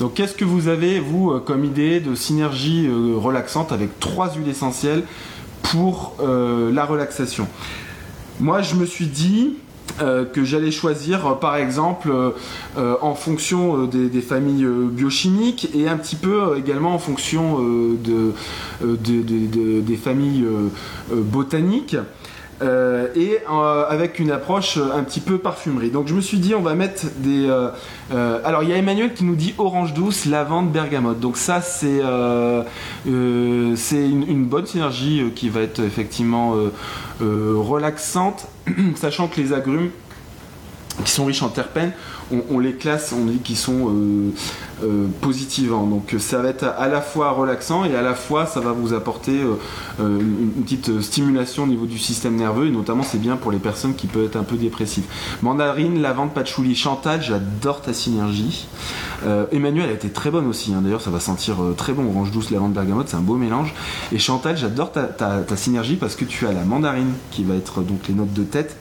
Donc 0.00 0.14
qu'est-ce 0.14 0.34
que 0.34 0.44
vous 0.44 0.68
avez, 0.68 1.00
vous, 1.00 1.32
euh, 1.32 1.40
comme 1.40 1.64
idée 1.64 2.00
de 2.00 2.14
synergie 2.14 2.88
relaxante 3.16 3.72
avec 3.72 4.00
trois 4.00 4.34
huiles 4.34 4.48
essentielles 4.48 5.04
pour 5.62 6.16
la 6.20 6.84
relaxation? 6.84 7.46
Moi, 8.40 8.62
je 8.62 8.74
me 8.74 8.84
suis 8.84 9.06
dit, 9.06 9.56
euh, 10.02 10.24
que 10.24 10.42
j'allais 10.42 10.72
choisir 10.72 11.24
euh, 11.24 11.34
par 11.34 11.54
exemple 11.54 12.10
euh, 12.10 12.96
en 13.00 13.14
fonction 13.14 13.86
des, 13.86 14.20
familles 14.22 14.66
biochimiques 14.90 15.68
et 15.72 15.88
un 15.88 15.96
petit 15.96 16.16
peu 16.16 16.56
également 16.58 16.94
en 16.94 16.98
fonction 16.98 17.60
de, 17.60 18.32
des 18.82 19.96
familles 19.96 20.44
botaniques. 21.12 21.96
Et 22.62 23.38
avec 23.88 24.18
une 24.18 24.30
approche 24.30 24.78
un 24.78 25.02
petit 25.02 25.20
peu 25.20 25.38
parfumerie. 25.38 25.90
Donc 25.90 26.08
je 26.08 26.14
me 26.14 26.20
suis 26.20 26.38
dit 26.38 26.54
on 26.54 26.62
va 26.62 26.74
mettre 26.74 27.06
des... 27.16 27.48
alors 28.10 28.62
il 28.62 28.68
y 28.68 28.72
a 28.72 28.76
Emmanuel 28.76 29.12
qui 29.14 29.24
nous 29.24 29.34
dit 29.34 29.54
orange 29.58 29.94
douce, 29.94 30.26
lavande, 30.26 30.70
bergamote. 30.70 31.20
Donc 31.20 31.36
ça 31.36 31.60
c'est 31.60 32.00
c'est 33.04 34.08
une, 34.08 34.44
bonne 34.44 34.66
synergie 34.66 35.30
qui 35.34 35.48
va 35.48 35.60
être 35.60 35.80
effectivement 35.80 36.54
relaxante 37.20 38.46
sachant 38.96 39.28
que 39.28 39.40
les 39.40 39.52
agrumes 39.52 39.90
qui 41.02 41.10
sont 41.10 41.24
riches 41.24 41.42
en 41.42 41.48
terpènes, 41.48 41.92
on, 42.50 42.58
les 42.58 42.72
classe, 42.72 43.12
on 43.12 43.26
dit 43.26 43.38
qu'ils 43.38 43.56
sont 43.56 43.88
euh, 43.88 44.30
euh, 44.82 45.06
positivants. 45.20 45.86
Donc 45.86 46.14
ça 46.18 46.40
va 46.40 46.48
être 46.48 46.64
à 46.64 46.88
la 46.88 47.00
fois 47.00 47.30
relaxant 47.32 47.84
et 47.84 47.94
à 47.94 48.02
la 48.02 48.14
fois 48.14 48.46
ça 48.46 48.60
va 48.60 48.72
vous 48.72 48.94
apporter 48.94 49.40
euh, 49.40 50.20
une, 50.20 50.62
petite 50.62 51.00
stimulation 51.00 51.64
au 51.64 51.66
niveau 51.66 51.86
du 51.86 51.98
système 51.98 52.36
nerveux 52.36 52.66
et 52.66 52.70
notamment 52.70 53.02
c'est 53.02 53.20
bien 53.20 53.36
pour 53.36 53.52
les 53.52 53.58
personnes 53.58 53.94
qui 53.94 54.06
peuvent 54.06 54.24
être 54.24 54.36
un 54.36 54.44
peu 54.44 54.56
dépressives. 54.56 55.04
Mandarine, 55.42 56.00
lavande, 56.00 56.32
patchouli, 56.32 56.74
chantal, 56.74 57.22
j'adore 57.22 57.80
ta 57.80 57.92
synergie. 57.92 58.66
Emmanuel 59.52 59.88
a 59.88 59.92
été 59.92 60.10
très 60.10 60.30
bonne 60.30 60.46
aussi, 60.46 60.74
hein. 60.74 60.82
d'ailleurs 60.82 61.00
ça 61.00 61.10
va 61.10 61.18
sentir 61.18 61.56
très 61.78 61.94
bon. 61.94 62.10
Orange 62.10 62.30
douce, 62.30 62.50
lavande, 62.50 62.74
bergamote, 62.74 63.08
c'est 63.08 63.16
un 63.16 63.20
beau 63.20 63.36
mélange. 63.36 63.74
Et 64.12 64.18
chantal, 64.18 64.56
j'adore 64.56 64.92
ta, 64.92 65.04
ta 65.04 65.56
synergie 65.56 65.96
parce 65.96 66.14
que 66.14 66.26
tu 66.26 66.46
as 66.46 66.52
la 66.52 66.64
mandarine 66.64 67.12
qui 67.30 67.42
va 67.42 67.54
être 67.54 67.80
donc 67.80 68.00
les 68.08 68.14
notes 68.14 68.32
de 68.34 68.42
tête 68.42 68.76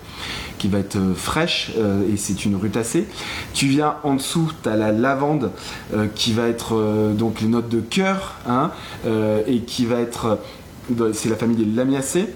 qui 0.57 0.69
va 0.69 0.79
être 0.79 0.95
euh, 0.95 1.13
fraîche 1.13 1.71
euh, 1.77 2.01
et 2.12 2.15
c'est 2.15 2.45
une 2.45 2.55
rutacée. 2.55 3.05
Tu 3.53 3.67
viens 3.67 3.97
en 4.03 4.15
dessous, 4.15 4.51
tu 4.63 4.69
as 4.69 4.77
la 4.77 4.93
lavande 4.93 5.51
euh, 5.93 6.07
qui 6.13 6.31
va 6.31 6.47
être 6.47 7.12
donc 7.13 7.41
les 7.41 7.47
notes 7.47 7.67
de 7.67 7.81
cœur 7.81 8.36
hein, 8.47 8.71
et 9.47 9.59
qui 9.59 9.86
va 9.86 9.99
être 9.99 10.39
c'est 11.13 11.29
la 11.29 11.36
famille 11.36 11.57
des 11.57 11.65
lamiacées. 11.65 12.27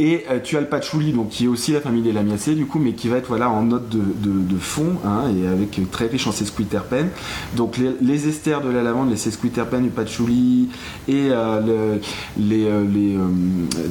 Et 0.00 0.24
tu 0.42 0.56
as 0.56 0.60
le 0.60 0.66
patchouli, 0.66 1.12
donc 1.12 1.28
qui 1.28 1.44
est 1.44 1.48
aussi 1.48 1.72
la 1.72 1.80
famille 1.80 2.02
des 2.02 2.12
lamiacées 2.12 2.54
du 2.54 2.66
coup, 2.66 2.78
mais 2.78 2.92
qui 2.92 3.08
va 3.08 3.16
être 3.16 3.28
voilà 3.28 3.48
en 3.48 3.62
note 3.62 3.88
de, 3.88 4.58
fond 4.58 4.96
hein, 5.04 5.24
et 5.36 5.46
avec 5.46 5.80
très 5.90 6.06
riche 6.06 6.26
en 6.26 6.32
sesquiterpènes. 6.32 7.10
Donc 7.56 7.78
les, 7.78 8.28
esters 8.28 8.60
de 8.60 8.70
la 8.70 8.82
lavande, 8.82 9.10
les 9.10 9.16
sesquiterpènes 9.16 9.84
du 9.84 9.90
patchouli 9.90 10.68
et 11.06 11.30
les, 12.36 12.68
les 12.92 13.16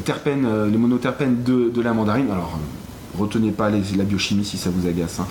terpènes, 0.04 0.48
les 0.70 0.78
monoterpènes 0.78 1.44
de, 1.44 1.70
de 1.70 1.82
la 1.82 1.94
mandarine. 1.94 2.30
Alors 2.32 2.60
retenez 3.18 3.52
pas 3.52 3.70
la 3.70 4.04
biochimie 4.04 4.46
si 4.46 4.58
ça 4.58 4.70
vous 4.70 4.88
agace. 4.88 5.20
Hein. 5.20 5.28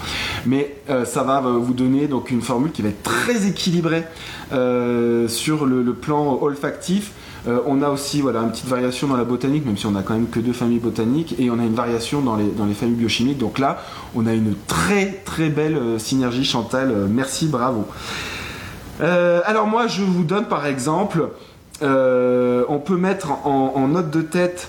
Mais 0.46 0.77
euh, 0.90 1.05
ça 1.05 1.22
va 1.22 1.40
vous 1.40 1.75
donner 1.75 2.07
donc 2.07 2.31
une 2.31 2.42
formule 2.42 2.72
qui 2.72 2.83
va 2.83 2.88
être 2.88 3.03
très 3.03 3.46
équilibrée 3.46 4.05
euh, 4.53 5.29
sur 5.29 5.66
le, 5.66 5.92
plan 5.92 6.38
olfactif. 6.40 7.12
Euh, 7.48 7.61
on 7.66 7.83
a 7.83 7.88
aussi 7.88 8.20
voilà, 8.20 8.40
une 8.40 8.50
petite 8.50 8.68
variation 8.68 9.09
dans 9.09 9.16
la 9.16 9.24
botanique, 9.24 9.66
même 9.66 9.76
si 9.76 9.87
on 9.87 9.96
a 9.96 10.02
quand 10.02 10.14
même 10.14 10.28
que 10.28 10.40
deux 10.40 10.52
familles 10.52 10.78
botaniques, 10.78 11.35
et 11.38 11.50
on 11.50 11.59
a 11.59 11.64
une 11.64 11.74
variation 11.74 12.20
dans 12.20 12.37
les, 12.37 12.74
familles 12.74 12.96
biochimiques. 12.96 13.38
Donc 13.38 13.59
là, 13.59 13.83
on 14.14 14.26
a 14.26 14.33
une 14.33 14.55
très 14.66 15.22
très 15.24 15.48
belle 15.48 15.78
synergie. 15.98 16.44
Chantal, 16.44 16.92
merci, 17.09 17.46
bravo. 17.46 17.87
alors 19.00 19.66
moi, 19.66 19.87
je 19.88 20.02
vous 20.02 20.24
donne 20.24 20.46
par 20.46 20.66
exemple, 20.66 21.31
on 21.83 22.83
peut 22.85 22.96
mettre 22.96 23.33
en, 23.44 23.88
note 23.88 24.11
de 24.11 24.22
tête 24.22 24.68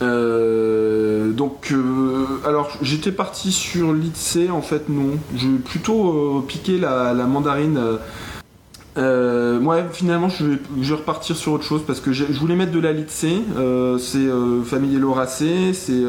euh, 0.00 1.32
donc, 1.32 1.72
euh, 1.72 2.24
alors 2.46 2.70
j'étais 2.82 3.10
parti 3.10 3.50
sur 3.52 3.92
l'ITC, 3.92 4.50
en 4.50 4.62
fait 4.62 4.88
non. 4.88 5.18
J'ai 5.34 5.48
plutôt 5.48 6.38
euh, 6.38 6.44
piqué 6.46 6.78
la, 6.78 7.14
mandarine. 7.14 7.80
Moi, 8.98 9.84
finalement, 9.92 10.28
je 10.28 10.44
vais, 10.44 10.94
repartir 10.94 11.36
sur 11.36 11.52
autre 11.52 11.64
chose 11.64 11.82
parce 11.86 12.00
que 12.00 12.12
je 12.12 12.24
voulais 12.38 12.56
mettre 12.56 12.72
de 12.72 12.80
la 12.80 12.92
litcée. 12.92 13.42
c'est 13.98 14.28
famille 14.64 14.96
Loracée, 14.98 15.72
c'est 15.72 16.02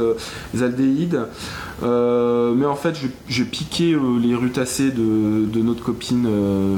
les 0.54 0.64
aldéhydes. 0.64 1.22
mais 1.82 2.66
en 2.66 2.76
fait, 2.76 2.96
j'ai 3.28 3.46
piqué 3.46 3.96
les 4.22 4.36
rutacées 4.36 4.92
de, 4.92 5.62
notre 5.62 5.84
copine 5.84 6.28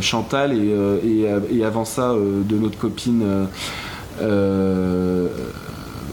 Chantal 0.02 0.54
et, 0.54 1.64
avant 1.64 1.86
ça 1.86 2.14
de 2.14 2.56
notre 2.58 2.78
copine 2.78 3.48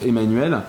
Emmanuel. 0.04 0.62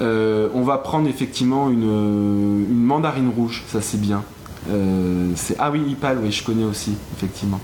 Euh, 0.00 0.48
on 0.54 0.62
va 0.62 0.78
prendre 0.78 1.08
effectivement 1.08 1.70
une, 1.70 2.66
mandarine 2.68 3.30
rouge, 3.34 3.64
ça 3.66 3.80
c'est 3.80 4.00
bien. 4.00 4.22
Euh, 4.70 5.30
c'est 5.36 5.56
ah 5.58 5.70
oui, 5.70 5.82
Ipal, 5.88 6.18
oui, 6.22 6.30
je 6.32 6.44
connais 6.44 6.64
aussi, 6.64 6.94
effectivement. 7.16 7.60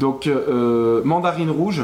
Donc 0.00 0.26
euh, 0.26 1.02
mandarine 1.04 1.50
rouge 1.50 1.82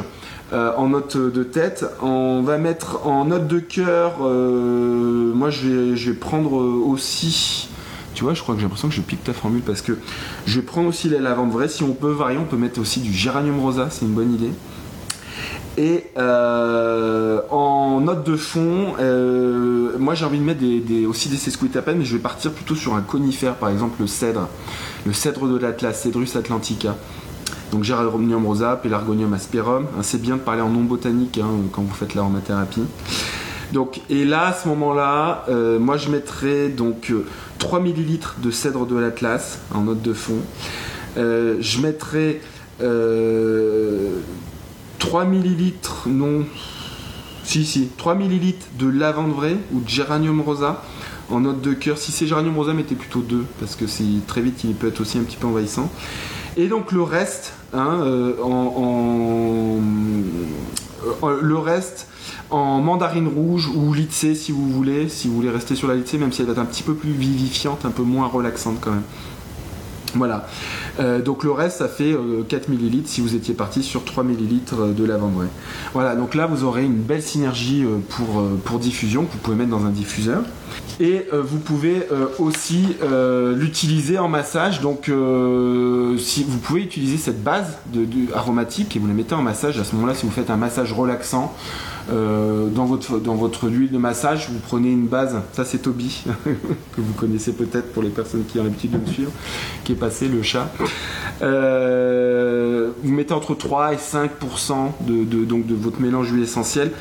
en 0.51 0.87
note 0.87 1.15
de 1.15 1.43
tête. 1.43 1.85
On 2.01 2.41
va 2.41 2.57
mettre 2.57 3.05
en 3.05 3.25
note 3.25 3.47
de 3.47 3.59
cœur. 3.59 4.17
moi, 4.19 5.49
je 5.51 5.93
vais, 5.93 6.13
prendre 6.13 6.53
aussi. 6.53 7.69
Tu 8.15 8.23
vois, 8.23 8.33
je 8.33 8.41
crois 8.41 8.55
que 8.55 8.59
j'ai 8.59 8.65
l'impression 8.65 8.89
que 8.89 8.95
je 8.95 9.01
pique 9.01 9.23
ta 9.23 9.33
formule 9.33 9.61
parce 9.61 9.83
que 9.83 9.93
je 10.47 10.59
vais 10.59 10.65
prendre 10.65 10.89
aussi 10.89 11.07
la 11.07 11.19
lavande 11.19 11.51
vraie. 11.51 11.69
Si 11.69 11.83
on 11.83 11.93
peut 11.93 12.11
varier, 12.11 12.39
on 12.39 12.45
peut 12.45 12.57
mettre 12.57 12.81
aussi 12.81 12.99
du 12.99 13.13
géranium 13.13 13.59
rosa, 13.59 13.89
c'est 13.91 14.05
une 14.05 14.13
bonne 14.13 14.33
idée. 14.33 14.51
Et 15.79 16.03
euh, 16.17 17.39
en 17.49 18.01
note 18.01 18.25
de 18.25 18.35
fond, 18.35 18.95
euh, 18.99 19.97
moi 19.97 20.13
j'ai 20.13 20.25
envie 20.25 20.37
de 20.37 20.43
mettre 20.43 20.59
des, 20.59 21.05
aussi 21.05 21.29
des 21.29 21.37
sesquiterpènes, 21.37 21.99
mais 21.99 22.03
je 22.03 22.17
vais 22.17 22.21
partir 22.21 22.51
plutôt 22.51 22.75
sur 22.75 22.95
un 22.95 23.01
conifère, 23.01 23.55
par 23.55 23.69
exemple 23.69 23.95
le 24.01 24.07
cèdre, 24.07 24.49
le 25.05 25.13
cèdre 25.13 25.47
de 25.47 25.57
l'Atlas, 25.57 26.01
Cedrus 26.01 26.35
atlantica. 26.35 26.97
Donc 27.71 27.85
Géranium 27.85 28.45
rosa, 28.45 28.75
Pelargonium 28.75 29.31
asperum. 29.31 29.85
Hein, 29.85 30.01
c'est 30.01 30.21
bien 30.21 30.35
de 30.35 30.41
parler 30.41 30.59
en 30.59 30.67
nom 30.67 30.81
botanique 30.81 31.37
hein, 31.37 31.47
quand 31.71 31.83
vous 31.83 31.95
faites 31.95 32.13
l'aromathérapie. 32.13 32.83
Donc, 33.71 34.01
et 34.09 34.25
là, 34.25 34.47
à 34.47 34.53
ce 34.53 34.67
moment-là, 34.67 35.45
euh, 35.47 35.79
moi 35.79 35.95
je 35.95 36.09
mettrais 36.09 36.67
donc 36.67 37.13
3 37.59 37.79
ml 37.79 38.19
de 38.39 38.51
cèdre 38.51 38.85
de 38.85 38.97
l'Atlas 38.97 39.59
en 39.73 39.83
note 39.83 40.01
de 40.01 40.11
fond. 40.11 40.41
je 41.15 41.81
mettrais 41.81 42.41
3 45.09 45.25
millilitres, 45.25 46.03
non, 46.05 46.45
si, 47.43 47.65
si, 47.65 47.89
3 47.97 48.13
millilitres 48.13 48.67
de 48.77 48.87
lavande 48.87 49.31
vraie 49.31 49.57
ou 49.73 49.79
de 49.79 49.89
géranium 49.89 50.39
rosa 50.39 50.83
en 51.31 51.39
note 51.39 51.61
de 51.61 51.73
cœur. 51.73 51.97
Si 51.97 52.11
c'est 52.11 52.27
géranium 52.27 52.55
rosa, 52.55 52.73
mettez 52.73 52.93
plutôt 52.93 53.21
2 53.21 53.43
parce 53.59 53.75
que 53.75 53.87
c'est 53.87 54.03
très 54.27 54.41
vite, 54.41 54.63
il 54.63 54.75
peut 54.75 54.87
être 54.87 55.01
aussi 55.01 55.17
un 55.17 55.23
petit 55.23 55.37
peu 55.37 55.47
envahissant. 55.47 55.91
Et 56.57 56.67
donc 56.67 56.91
le 56.91 57.01
reste, 57.01 57.53
hein, 57.73 58.01
euh, 58.03 58.35
en, 58.43 59.79
euh, 61.23 61.49
en 62.51 62.79
mandarine 62.79 63.29
rouge 63.29 63.67
ou 63.67 63.91
litcée 63.95 64.35
si 64.35 64.51
vous 64.51 64.69
voulez, 64.69 65.09
si 65.09 65.27
vous 65.27 65.33
voulez 65.33 65.49
rester 65.49 65.73
sur 65.73 65.87
la 65.87 65.95
litcée, 65.95 66.19
même 66.19 66.31
si 66.31 66.41
elle 66.41 66.47
va 66.47 66.53
être 66.53 66.59
un 66.59 66.65
petit 66.65 66.83
peu 66.83 66.93
plus 66.93 67.13
vivifiante, 67.13 67.83
un 67.83 67.89
peu 67.89 68.03
moins 68.03 68.27
relaxante 68.27 68.77
quand 68.79 68.91
même. 68.91 69.01
Voilà. 70.15 70.47
Euh, 70.99 71.21
donc 71.21 71.43
le 71.43 71.51
reste, 71.51 71.77
ça 71.77 71.87
fait 71.87 72.15
4 72.47 72.69
euh, 72.69 72.73
ml 72.73 73.01
si 73.05 73.21
vous 73.21 73.35
étiez 73.35 73.53
parti 73.53 73.83
sur 73.83 74.03
3 74.03 74.23
ml 74.23 74.93
de 74.95 75.05
lavande. 75.05 75.47
Voilà, 75.93 76.15
donc 76.15 76.35
là 76.35 76.45
vous 76.45 76.63
aurez 76.63 76.83
une 76.83 77.01
belle 77.01 77.21
synergie 77.21 77.83
euh, 77.85 77.97
pour, 78.63 78.79
diffusion 78.79 79.25
que 79.25 79.33
vous 79.33 79.37
pouvez 79.39 79.57
mettre 79.57 79.71
dans 79.71 79.85
un 79.85 79.91
diffuseur. 79.91 80.41
Et 81.01 81.25
vous 81.31 81.59
pouvez 81.59 82.07
aussi 82.37 82.97
l'utiliser 83.55 84.19
en 84.19 84.27
massage. 84.27 84.81
Donc 84.81 85.11
si 86.17 86.43
vous 86.43 86.57
pouvez 86.57 86.81
utiliser 86.81 87.17
cette 87.17 87.41
base 87.41 87.77
aromatique 88.33 88.95
et 88.95 88.99
vous 88.99 89.07
la 89.07 89.13
mettez 89.13 89.33
en 89.33 89.41
massage 89.41 89.79
à 89.79 89.83
ce 89.83 89.95
moment-là 89.95 90.13
si 90.13 90.25
vous 90.25 90.31
faites 90.31 90.49
un 90.49 90.57
massage 90.57 90.93
relaxant. 90.93 91.55
Dans, 92.09 92.85
votre, 92.85 93.19
dans 93.19 93.35
votre 93.35 93.69
huile 93.69 93.91
de 93.91 93.97
massage, 93.97 94.49
vous 94.49 94.59
prenez 94.59 94.91
une 94.91 95.07
base, 95.07 95.35
ça 95.53 95.65
c'est 95.65 95.79
Toby, 95.79 96.23
que 96.45 97.01
vous 97.01 97.13
connaissez 97.13 97.53
peut-être 97.53 97.91
pour 97.93 98.03
les 98.03 98.09
personnes 98.09 98.43
qui 98.45 98.59
ont 98.59 98.63
l'habitude 98.63 98.91
de 98.91 98.97
me 98.97 99.05
suivre, 99.05 99.31
qui 99.83 99.93
est 99.93 99.95
passé, 99.95 100.27
le 100.27 100.41
chat. 100.41 100.71
vous 101.41 103.11
mettez 103.11 103.33
entre 103.33 103.55
3 103.55 103.93
et 103.93 103.97
5% 103.97 104.73
de, 105.01 105.45
donc 105.45 105.65
de 105.65 105.75
votre 105.75 106.01
mélange 106.01 106.31
d'huile 106.31 106.43
essentielle 106.43 106.91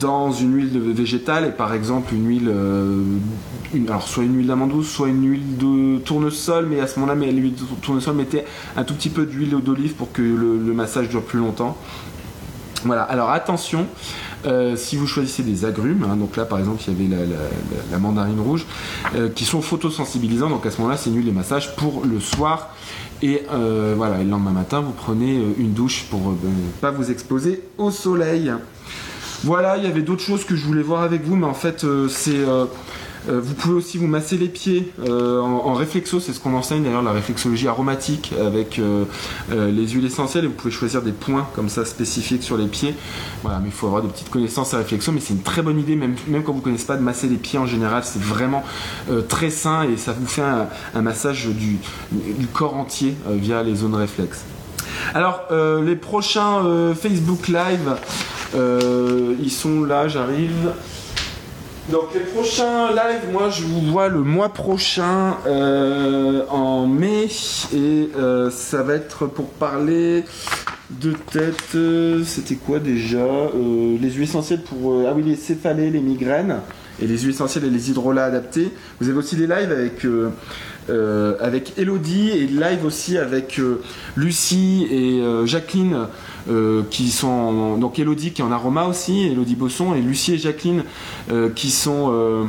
dans 0.00 0.32
une 0.32 0.54
huile 0.54 0.78
végétale, 0.92 1.46
et 1.46 1.50
par 1.50 1.74
exemple 1.74 2.14
une 2.14 2.28
huile, 2.28 2.52
alors 3.88 4.08
soit 4.08 4.24
une 4.24 4.36
huile 4.36 4.46
d'amande 4.46 4.70
douce, 4.70 4.88
soit 4.88 5.08
une 5.08 5.28
huile 5.28 5.56
de 5.56 5.98
tournesol, 5.98 6.66
mais 6.66 6.80
à 6.80 6.86
ce 6.86 6.98
moment-là, 7.00 7.18
l'huile 7.26 7.54
de 7.54 7.64
tournesol, 7.82 8.14
mettez 8.14 8.44
un 8.76 8.84
tout 8.84 8.94
petit 8.94 9.10
peu 9.10 9.26
d'huile 9.26 9.50
d'olive 9.62 9.94
pour 9.94 10.12
que 10.12 10.22
le, 10.22 10.72
massage 10.72 11.08
dure 11.08 11.22
plus 11.22 11.38
longtemps. 11.38 11.76
Voilà, 12.84 13.02
alors 13.02 13.30
attention, 13.30 13.86
euh, 14.46 14.76
si 14.76 14.96
vous 14.96 15.06
choisissez 15.06 15.42
des 15.42 15.64
agrumes, 15.64 16.06
hein, 16.08 16.16
donc 16.16 16.36
là 16.36 16.44
par 16.44 16.58
exemple 16.58 16.82
il 16.86 17.10
y 17.10 17.14
avait 17.14 17.26
la, 17.90 17.98
mandarine 17.98 18.40
rouge, 18.40 18.66
euh, 19.14 19.28
qui 19.28 19.44
sont 19.44 19.60
photosensibilisants, 19.60 20.48
donc 20.48 20.64
à 20.64 20.70
ce 20.70 20.78
moment-là 20.78 20.96
c'est 20.96 21.10
nul 21.10 21.24
les 21.24 21.32
massages 21.32 21.74
pour 21.76 22.04
le 22.04 22.20
soir. 22.20 22.70
Et 23.20 23.42
euh, 23.52 23.94
voilà, 23.96 24.18
le 24.18 24.30
lendemain 24.30 24.52
matin 24.52 24.80
vous 24.80 24.92
prenez 24.92 25.42
une 25.58 25.72
douche 25.72 26.04
pour 26.08 26.20
ne 26.30 26.70
pas 26.80 26.92
vous 26.92 27.10
exposer 27.10 27.64
au 27.76 27.90
soleil. 27.90 28.52
Voilà, 29.42 29.76
il 29.76 29.84
y 29.84 29.86
avait 29.86 30.02
d'autres 30.02 30.22
choses 30.22 30.44
que 30.44 30.54
je 30.54 30.64
voulais 30.64 30.82
voir 30.82 31.02
avec 31.02 31.24
vous, 31.24 31.34
mais 31.34 31.46
en 31.46 31.54
fait 31.54 31.84
c'est 32.08 32.44
euh, 33.28 33.40
vous 33.42 33.54
pouvez 33.54 33.74
aussi 33.74 33.98
vous 33.98 34.06
masser 34.06 34.36
les 34.36 34.48
pieds 34.48 34.90
euh, 35.06 35.40
en, 35.40 35.74
réflexo, 35.74 36.20
c'est 36.20 36.32
ce 36.32 36.40
qu'on 36.40 36.54
enseigne 36.54 36.82
d'ailleurs, 36.82 37.02
la 37.02 37.12
réflexologie 37.12 37.68
aromatique 37.68 38.32
avec 38.40 38.78
euh, 38.78 39.04
les 39.50 39.88
huiles 39.88 40.06
essentielles. 40.06 40.44
Et 40.44 40.48
vous 40.48 40.54
pouvez 40.54 40.72
choisir 40.72 41.02
des 41.02 41.12
points 41.12 41.46
comme 41.54 41.68
ça 41.68 41.84
spécifiques 41.84 42.42
sur 42.42 42.56
les 42.56 42.66
pieds. 42.66 42.94
Voilà, 43.42 43.58
mais 43.58 43.68
il 43.68 43.72
faut 43.72 43.86
avoir 43.86 44.02
des 44.02 44.08
petites 44.08 44.30
connaissances 44.30 44.74
à 44.74 44.78
réflexo, 44.78 45.12
mais 45.12 45.20
c'est 45.20 45.34
une 45.34 45.42
très 45.42 45.62
bonne 45.62 45.78
idée, 45.78 45.96
même, 45.96 46.16
même 46.26 46.42
quand 46.42 46.52
vous 46.52 46.58
ne 46.58 46.64
connaissez 46.64 46.86
pas 46.86 46.96
de 46.96 47.02
masser 47.02 47.28
les 47.28 47.36
pieds 47.36 47.58
en 47.58 47.66
général, 47.66 48.02
c'est 48.04 48.22
vraiment 48.22 48.64
très 49.28 49.50
sain 49.50 49.82
et 49.82 49.96
ça 49.96 50.12
vous 50.12 50.26
fait 50.26 50.42
un, 50.42 51.02
massage 51.02 51.46
du, 51.46 51.78
corps 52.52 52.74
entier 52.76 53.14
via 53.28 53.62
les 53.62 53.76
zones 53.76 53.94
réflexes. 53.94 54.44
Alors, 55.14 55.42
les 55.50 55.96
prochains 55.96 56.94
Facebook 56.94 57.48
Live, 57.48 57.96
ils 58.54 59.52
sont 59.52 59.84
là, 59.84 60.08
j'arrive. 60.08 60.72
Donc 61.90 62.12
les 62.12 62.20
prochains 62.20 62.90
lives, 62.90 63.32
moi 63.32 63.48
je 63.48 63.62
vous 63.62 63.80
vois 63.80 64.08
le 64.08 64.20
mois 64.20 64.50
prochain 64.50 65.38
euh, 65.46 66.44
en 66.50 66.86
mai 66.86 67.28
et 67.74 68.10
euh, 68.14 68.50
ça 68.50 68.82
va 68.82 68.92
être 68.92 69.26
pour 69.26 69.48
parler 69.48 70.24
de 70.90 71.14
tête. 71.32 71.56
Euh, 71.76 72.22
c'était 72.24 72.56
quoi 72.56 72.78
déjà 72.78 73.26
Les 73.54 74.10
huiles 74.10 74.24
essentielles 74.24 74.60
pour 74.60 75.02
ah 75.08 75.14
oui 75.16 75.22
les 75.22 75.36
céphalées, 75.36 75.88
les 75.88 76.00
migraines 76.00 76.60
et 77.00 77.06
les 77.06 77.16
huiles 77.16 77.30
essentielles 77.30 77.64
et 77.64 77.70
les 77.70 77.90
hydrolats 77.90 78.26
adaptés. 78.26 78.70
Vous 79.00 79.08
avez 79.08 79.16
aussi 79.16 79.36
des 79.36 79.46
lives 79.46 79.72
avec 79.72 80.06
avec 81.40 81.78
Elodie 81.78 82.30
et 82.30 82.46
live 82.46 82.84
aussi 82.84 83.16
avec 83.16 83.58
Lucie 84.14 84.86
et 84.90 85.46
Jacqueline 85.46 86.06
euh, 86.48 86.82
qui 86.90 87.10
sont 87.10 87.76
donc 87.76 87.98
Elodie 87.98 88.32
qui 88.32 88.40
est 88.40 88.44
en 88.44 88.52
aroma 88.52 88.84
aussi, 88.84 89.26
Elodie 89.26 89.54
Bosson 89.56 89.94
et 89.94 90.00
Lucie 90.00 90.34
et 90.34 90.38
Jacqueline 90.38 90.84
euh, 91.30 91.50
qui 91.50 91.70
sont 91.70 92.48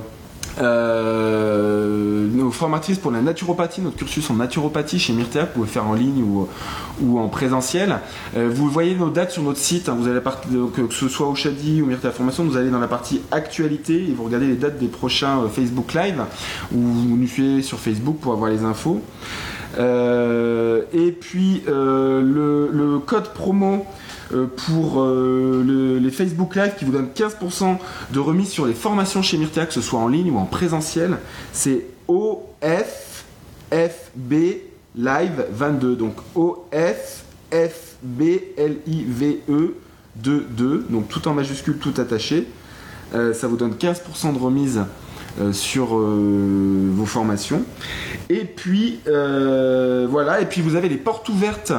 euh, 0.62 2.28
nos 2.34 2.52
formatrices 2.52 2.98
pour 2.98 3.12
la 3.12 3.22
naturopathie, 3.22 3.82
notre 3.82 3.98
cursus 3.98 4.30
en 4.30 4.36
naturopathie 4.36 5.00
chez 5.00 5.14
Myrtea, 5.14 5.46
vous 5.46 5.52
pouvez 5.54 5.68
faire 5.68 5.86
en 5.86 5.96
ligne 5.96 6.24
ou, 6.24 6.48
ou 7.02 7.20
en 7.20 7.28
présentiel. 7.28 8.00
vous 8.36 8.70
voyez 8.70 8.96
nos 8.96 9.10
dates 9.10 9.32
sur 9.32 9.44
notre 9.44 9.60
site, 9.60 9.90
hein. 9.90 9.98
vous 10.00 10.08
allez 10.08 10.20
que 10.74 10.94
ce 10.94 11.10
soit 11.10 11.28
au 11.28 11.36
Shadi 11.36 11.82
ou 11.82 11.86
Myrtea 11.86 12.12
Formation, 12.12 12.46
vous 12.46 12.58
allez 12.58 12.70
dans 12.70 12.80
la 12.80 12.88
partie 12.88 13.22
actualité 13.32 13.96
et 13.96 14.14
vous 14.14 14.24
regardez 14.24 14.48
les 14.48 14.56
dates 14.56 14.80
des 14.80 14.88
prochains 14.88 15.48
Facebook 15.50 15.94
Live 15.94 16.24
ou 16.74 16.80
vous 16.80 17.18
nous 17.18 17.28
suivez 17.28 17.62
sur 17.62 17.80
Facebook 17.80 18.18
pour 18.20 18.34
avoir 18.34 18.50
les 18.50 18.64
infos. 18.64 19.02
Euh, 19.80 20.82
et 20.94 21.12
puis 21.12 21.63
euh, 21.68 22.22
le, 22.22 23.00
code 23.00 23.34
promo 23.34 23.86
euh, 24.34 24.46
pour 24.68 25.04
les 25.06 26.12
Facebook 26.12 26.56
Live 26.56 26.74
qui 26.78 26.86
vous 26.86 26.92
donne 26.92 27.10
15% 27.15 27.78
de 28.12 28.20
remise 28.20 28.50
sur 28.50 28.65
les 28.65 28.74
formations 28.74 29.22
chez 29.22 29.38
Myrtea, 29.38 29.65
que 29.65 29.74
ce 29.74 29.82
soit 29.82 30.00
en 30.00 30.08
ligne 30.08 30.32
ou 30.32 30.38
en 30.38 30.46
présentiel, 30.46 31.18
c'est 31.54 31.86
OFFB 32.08 32.63
Live 34.96 35.46
22. 35.52 35.96
Donc 35.96 36.15
OFFB 36.36 38.22
L-I-V-E 38.58 39.76
22. 40.18 40.88
Donc 40.89 41.08
tout 41.08 41.28
en 41.28 41.34
majuscule, 41.34 41.78
tout 41.78 41.94
attaché. 41.98 42.48
ça 43.12 43.48
vous 43.48 43.58
donne 43.58 43.74
15% 43.74 44.34
de 44.34 44.39
remise 44.39 44.82
sur 45.52 45.97
euh, 45.97 46.89
vos 46.91 47.06
formations. 47.06 47.63
Et 48.30 48.45
puis 48.45 48.99
euh, 49.08 50.08
voilà, 50.10 50.41
et 50.41 50.45
puis 50.45 50.62
vous 50.62 50.75
avez 50.75 50.89
les 50.89 50.97
portes 50.97 51.30
ouvertes 51.30 51.73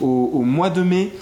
au 0.00 0.42
mois 0.42 0.70
de 0.70 0.82
mai 0.82 1.12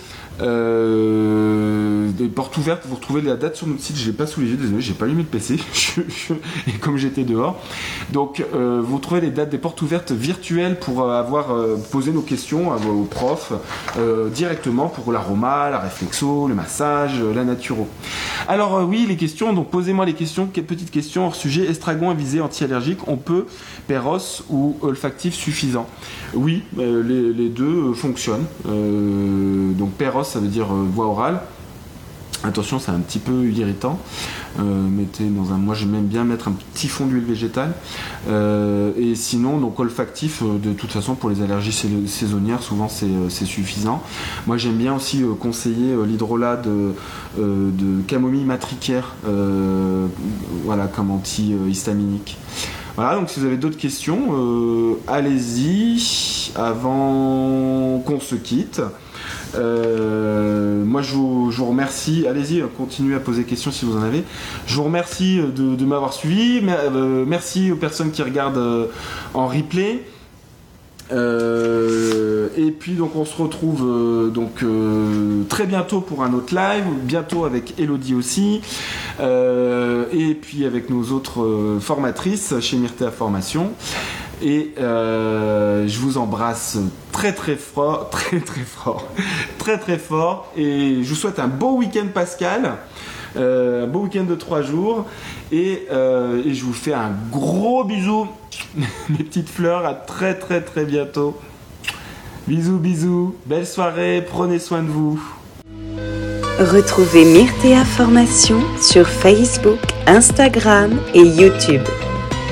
euh, 0.41 2.11
des 2.11 2.27
portes 2.27 2.57
ouvertes, 2.57 2.83
vous 2.87 2.97
retrouvez 2.97 3.23
la 3.23 3.37
date 3.37 3.57
sur 3.57 3.67
notre 3.67 3.83
site, 3.83 3.97
je 3.97 4.07
l'ai 4.07 4.13
pas 4.13 4.27
sous 4.27 4.41
les 4.41 4.49
yeux, 4.49 4.57
désolé, 4.57 4.81
j'ai 4.81 4.95
pas 4.95 5.05
allumé 5.05 5.23
le 5.23 5.29
PC, 5.29 5.59
et 6.67 6.73
comme 6.81 6.97
j'étais 6.97 7.23
dehors. 7.23 7.61
Donc 8.13 8.45
euh, 8.55 8.83
vous 8.85 8.99
trouvez 8.99 9.21
les 9.21 9.31
dates 9.31 9.51
des 9.51 9.59
portes 9.59 9.81
ouvertes 9.83 10.13
virtuelles 10.13 10.79
pour 10.79 11.11
avoir 11.11 11.53
euh, 11.53 11.77
posé 11.93 12.11
nos 12.11 12.23
questions 12.23 12.73
à 12.73 12.77
vos 12.77 13.05
profs 13.05 13.53
directement 14.33 14.89
pour 14.89 15.13
l'aroma, 15.13 15.71
la 15.71 15.79
réflexo, 15.79 16.49
le 16.49 16.55
massage, 16.55 17.21
la 17.35 17.45
naturo. 17.45 17.89
Alors 18.49 18.85
oui, 18.87 19.07
les 19.09 19.17
questions, 19.17 19.53
donc 19.53 19.71
posez-moi 19.71 20.05
les 20.05 20.15
questions, 20.15 20.47
quelques 20.47 20.67
petites 20.67 20.91
questions 20.91 21.27
hors 21.27 21.35
sujet, 21.35 21.65
estragon 21.65 22.11
à 22.11 22.15
visée 22.15 22.41
anti-allergique, 22.41 22.99
on 23.07 23.17
peut 23.17 23.47
péros 23.87 24.43
ou 24.51 24.77
olfactif 24.83 25.35
suffisant 25.35 25.87
Oui, 26.35 26.63
les, 26.77 27.33
les, 27.33 27.49
deux 27.49 27.93
fonctionnent. 27.95 28.47
donc 28.65 29.93
péros 29.93 30.25
ça 30.25 30.39
veut 30.41 30.49
dire 30.49 30.73
euh, 30.73 30.87
voix 30.89 31.07
orale. 31.07 31.41
Attention, 32.43 32.79
c'est 32.79 32.91
un 32.91 32.99
petit 33.01 33.21
peu 33.21 33.47
irritant. 33.47 33.99
Euh, 34.59 34.63
mettez 34.63 35.25
dans 35.25 35.53
un, 35.55 35.57
moi 35.57 35.75
j'aime 35.75 36.03
bien 36.03 36.25
mettre 36.25 36.49
un 36.49 36.53
petit 36.53 36.89
fond 36.89 37.07
d'huile 37.07 37.25
végétale. 37.25 37.73
Euh, 38.29 38.93
et 38.99 39.15
sinon, 39.15 39.59
donc 39.59 39.81
olfactif, 39.81 40.43
de 40.43 40.75
toute 40.75 40.93
façon 40.93 41.15
pour 41.15 41.31
les 41.31 41.41
allergies 41.41 41.73
saisonnières, 42.07 42.63
souvent 42.63 42.89
c'est 42.89 43.47
suffisant. 43.47 44.03
Moi 44.47 44.59
j'aime 44.59 44.77
bien 44.77 44.95
aussi 44.95 45.25
conseiller 45.41 45.95
l'hydrolat 46.05 46.57
de, 46.57 46.93
de, 47.39 48.03
camomille 48.07 48.45
matricaire, 48.45 49.15
voilà 50.65 50.87
comme 50.87 51.11
anti-histaminique. 51.11 52.37
Voilà, 52.97 53.17
donc 53.17 53.29
si 53.29 53.41
vous 53.41 53.47
avez 53.47 53.57
d'autres 53.57 53.77
questions, 53.77 54.97
allez-y 55.09 56.53
avant 56.55 58.01
qu'on 58.07 58.21
se 58.21 58.37
quitte. 58.37 58.81
Euh, 59.57 60.85
moi, 60.85 61.03
je 61.03 61.15
vous, 61.15 61.67
remercie. 61.67 62.27
Allez-y, 62.29 62.63
continuez 62.77 63.15
à 63.15 63.21
poser 63.21 63.43
des 63.43 63.49
questions 63.49 63.71
si 63.71 63.85
vous 63.85 63.97
en 63.97 64.03
avez. 64.03 64.25
Je 64.67 64.77
vous 64.77 64.85
remercie 64.85 65.41
de, 65.41 65.85
m'avoir 65.85 66.13
suivi. 66.13 66.61
Euh, 66.69 67.25
merci 67.27 67.71
aux 67.71 67.77
personnes 67.77 68.11
qui 68.11 68.23
regardent 68.23 68.59
euh, 68.59 68.87
en 69.35 69.47
replay. 69.47 70.05
Et 71.11 72.71
puis 72.71 72.93
donc 72.93 73.17
on 73.17 73.25
se 73.25 73.37
retrouve 73.41 74.31
donc 74.33 74.65
très 75.49 75.67
bientôt 75.67 76.01
pour 76.01 76.23
un 76.23 76.33
autre 76.33 76.55
live, 76.55 76.85
bientôt 77.03 77.45
avec 77.45 77.79
Elodie 77.79 78.15
aussi, 78.15 78.61
et 79.21 80.35
puis 80.41 80.65
avec 80.65 80.91
nos 80.91 81.13
autres 81.13 81.79
formatrices 81.81 82.59
chez 82.61 82.77
Myrtea 82.77 83.11
Formation. 83.11 83.73
Et 84.43 84.75
euh, 84.79 85.87
je 85.87 85.99
vous 85.99 86.19
embrasse 86.19 86.79
très 87.13 87.33
très 87.33 87.57
fort, 87.57 88.11
très 88.11 88.41
très 88.41 88.63
fort, 88.63 89.09
très 89.59 89.79
très 89.79 89.99
fort. 89.99 90.53
Et 90.57 91.03
je 91.03 91.09
vous 91.09 91.15
souhaite 91.15 91.39
un 91.39 91.49
beau 91.49 91.77
week-end 91.77 92.07
Pascal, 92.13 92.65
euh, 92.65 92.71
un 93.37 93.87
beau 93.87 94.01
week-end 94.01 94.25
de 94.25 94.35
trois 94.35 94.63
jours. 94.63 95.07
Euh, 95.53 96.43
et, 96.45 96.55
je 96.55 96.65
vous 96.65 96.73
fais 96.73 96.95
un 96.95 97.13
gros 97.31 97.85
bisou, 97.85 98.27
mes 99.09 99.25
petites 99.25 99.49
fleurs. 99.49 99.85
À 99.85 99.95
très 99.95 100.35
très 100.35 100.61
très 100.61 100.85
bientôt. 100.85 101.37
Bisous 102.47 102.79
bisous, 102.79 103.35
belle 103.47 103.67
soirée, 103.67 104.23
prenez 104.27 104.59
soin 104.59 104.83
de 104.83 104.89
vous. 104.89 105.21
Retrouvez 106.59 107.25
Myrtea 107.25 107.85
Formation 107.85 108.61
sur 108.81 109.09
Facebook, 109.09 109.81
Instagram 110.07 111.01
et 111.15 111.23
YouTube. 111.23 111.83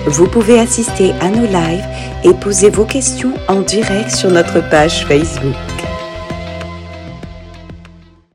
Vous 0.06 0.26
pouvez 0.26 0.58
assister 0.58 1.12
à 1.20 1.28
nos 1.28 1.46
lives 1.46 1.84
et 2.24 2.34
poser 2.34 2.70
vos 2.70 2.84
questions 2.84 3.34
en 3.48 3.60
direct 3.60 4.10
sur 4.10 4.30
notre 4.30 4.68
page 4.70 5.06
Facebook. 5.06 5.71